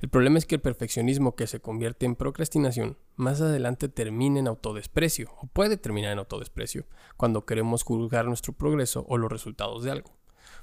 El 0.00 0.10
problema 0.10 0.38
es 0.38 0.44
que 0.44 0.56
el 0.56 0.60
perfeccionismo 0.60 1.34
que 1.36 1.46
se 1.46 1.60
convierte 1.60 2.04
en 2.04 2.16
procrastinación 2.16 2.98
más 3.16 3.40
adelante 3.40 3.88
termina 3.88 4.38
en 4.38 4.48
autodesprecio 4.48 5.30
o 5.40 5.46
puede 5.46 5.78
terminar 5.78 6.12
en 6.12 6.18
autodesprecio 6.18 6.84
cuando 7.16 7.46
queremos 7.46 7.82
juzgar 7.82 8.26
nuestro 8.26 8.52
progreso 8.52 9.06
o 9.08 9.16
los 9.16 9.32
resultados 9.32 9.84
de 9.84 9.92
algo. 9.92 10.10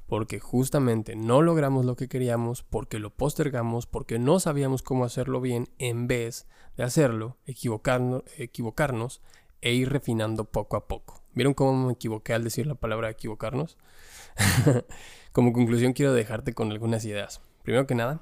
Porque 0.06 0.40
justamente 0.40 1.16
no 1.16 1.42
logramos 1.42 1.86
lo 1.86 1.96
que 1.96 2.08
queríamos, 2.08 2.62
porque 2.62 3.00
lo 3.00 3.10
postergamos, 3.10 3.88
porque 3.88 4.20
no 4.20 4.40
sabíamos 4.40 4.84
cómo 4.84 5.04
hacerlo 5.04 5.42
bien 5.42 5.70
en 5.80 6.08
vez 6.08 6.48
de 6.78 6.84
hacerlo, 6.84 7.38
equivocarnos, 7.46 8.24
equivocarnos 8.38 9.22
e 9.62 9.74
ir 9.74 9.90
refinando 9.90 10.46
poco 10.46 10.78
a 10.78 10.88
poco. 10.88 11.24
¿Vieron 11.34 11.54
cómo 11.54 11.88
me 11.88 11.94
equivoqué 11.94 12.34
al 12.34 12.44
decir 12.44 12.68
la 12.68 12.76
palabra 12.76 13.10
equivocarnos? 13.10 13.78
Como 15.32 15.54
conclusión 15.54 15.94
quiero 15.94 16.14
dejarte 16.14 16.54
con 16.54 16.72
algunas 16.72 17.06
ideas. 17.06 17.42
Primero 17.64 17.88
que 17.88 17.96
nada, 17.96 18.22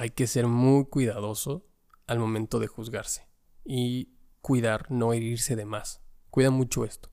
hay 0.00 0.08
que 0.08 0.26
ser 0.26 0.46
muy 0.46 0.86
cuidadoso 0.86 1.66
al 2.06 2.18
momento 2.18 2.58
de 2.58 2.68
juzgarse 2.68 3.28
y 3.66 4.14
cuidar 4.40 4.90
no 4.90 5.12
herirse 5.12 5.56
de 5.56 5.66
más. 5.66 6.00
Cuida 6.30 6.50
mucho 6.50 6.86
esto. 6.86 7.10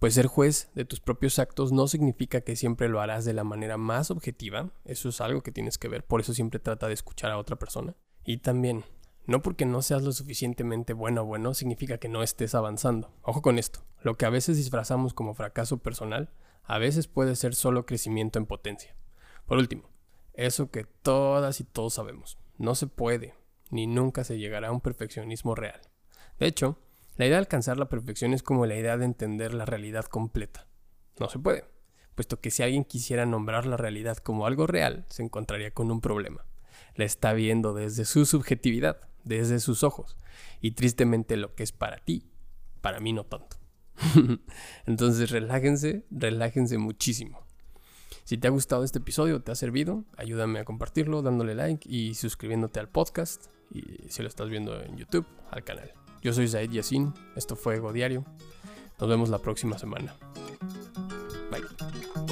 Pues 0.00 0.14
ser 0.14 0.26
juez 0.26 0.68
de 0.74 0.84
tus 0.84 0.98
propios 0.98 1.38
actos 1.38 1.70
no 1.70 1.86
significa 1.86 2.40
que 2.40 2.56
siempre 2.56 2.88
lo 2.88 3.00
harás 3.00 3.24
de 3.24 3.34
la 3.34 3.44
manera 3.44 3.76
más 3.76 4.10
objetiva, 4.10 4.72
eso 4.84 5.10
es 5.10 5.20
algo 5.20 5.42
que 5.42 5.52
tienes 5.52 5.78
que 5.78 5.86
ver, 5.86 6.04
por 6.04 6.20
eso 6.20 6.34
siempre 6.34 6.58
trata 6.58 6.88
de 6.88 6.94
escuchar 6.94 7.30
a 7.30 7.38
otra 7.38 7.54
persona. 7.54 7.94
Y 8.24 8.38
también, 8.38 8.82
no 9.26 9.40
porque 9.40 9.64
no 9.64 9.80
seas 9.80 10.02
lo 10.02 10.10
suficientemente 10.10 10.92
bueno 10.92 11.22
o 11.22 11.26
bueno 11.26 11.54
significa 11.54 11.98
que 11.98 12.08
no 12.08 12.24
estés 12.24 12.56
avanzando. 12.56 13.14
Ojo 13.22 13.42
con 13.42 13.60
esto, 13.60 13.86
lo 14.02 14.16
que 14.16 14.26
a 14.26 14.30
veces 14.30 14.56
disfrazamos 14.56 15.14
como 15.14 15.34
fracaso 15.34 15.78
personal, 15.78 16.32
a 16.64 16.78
veces 16.78 17.06
puede 17.06 17.36
ser 17.36 17.54
solo 17.54 17.86
crecimiento 17.86 18.40
en 18.40 18.46
potencia. 18.46 18.96
Por 19.46 19.58
último, 19.58 19.93
eso 20.34 20.70
que 20.70 20.84
todas 20.84 21.60
y 21.60 21.64
todos 21.64 21.94
sabemos. 21.94 22.38
No 22.58 22.74
se 22.74 22.86
puede, 22.86 23.34
ni 23.70 23.86
nunca 23.86 24.24
se 24.24 24.38
llegará 24.38 24.68
a 24.68 24.72
un 24.72 24.80
perfeccionismo 24.80 25.54
real. 25.54 25.80
De 26.38 26.46
hecho, 26.46 26.78
la 27.16 27.26
idea 27.26 27.36
de 27.36 27.42
alcanzar 27.42 27.78
la 27.78 27.88
perfección 27.88 28.34
es 28.34 28.42
como 28.42 28.66
la 28.66 28.76
idea 28.76 28.96
de 28.96 29.04
entender 29.04 29.54
la 29.54 29.64
realidad 29.64 30.04
completa. 30.06 30.66
No 31.18 31.28
se 31.28 31.38
puede, 31.38 31.64
puesto 32.14 32.40
que 32.40 32.50
si 32.50 32.62
alguien 32.62 32.84
quisiera 32.84 33.26
nombrar 33.26 33.66
la 33.66 33.76
realidad 33.76 34.16
como 34.18 34.46
algo 34.46 34.66
real, 34.66 35.06
se 35.08 35.22
encontraría 35.22 35.72
con 35.72 35.90
un 35.90 36.00
problema. 36.00 36.44
La 36.96 37.04
está 37.04 37.32
viendo 37.32 37.72
desde 37.72 38.04
su 38.04 38.26
subjetividad, 38.26 39.08
desde 39.22 39.60
sus 39.60 39.84
ojos, 39.84 40.18
y 40.60 40.72
tristemente 40.72 41.36
lo 41.36 41.54
que 41.54 41.62
es 41.62 41.72
para 41.72 41.98
ti, 41.98 42.30
para 42.80 43.00
mí 43.00 43.12
no 43.12 43.24
tanto. 43.24 43.56
Entonces 44.86 45.30
relájense, 45.30 46.04
relájense 46.10 46.78
muchísimo. 46.78 47.46
Si 48.24 48.38
te 48.38 48.48
ha 48.48 48.50
gustado 48.50 48.84
este 48.84 48.98
episodio, 48.98 49.42
te 49.42 49.52
ha 49.52 49.54
servido, 49.54 50.04
ayúdame 50.16 50.58
a 50.58 50.64
compartirlo 50.64 51.20
dándole 51.20 51.54
like 51.54 51.86
y 51.88 52.14
suscribiéndote 52.14 52.80
al 52.80 52.88
podcast. 52.88 53.46
Y 53.70 54.08
si 54.08 54.22
lo 54.22 54.28
estás 54.28 54.48
viendo 54.48 54.80
en 54.80 54.96
YouTube, 54.96 55.26
al 55.50 55.62
canal. 55.62 55.92
Yo 56.22 56.32
soy 56.32 56.48
Zaid 56.48 56.70
Yassin, 56.70 57.12
esto 57.36 57.54
fue 57.54 57.76
Ego 57.76 57.92
Diario. 57.92 58.24
Nos 58.98 59.08
vemos 59.10 59.28
la 59.28 59.38
próxima 59.38 59.76
semana. 59.76 60.16
Bye. 61.50 62.23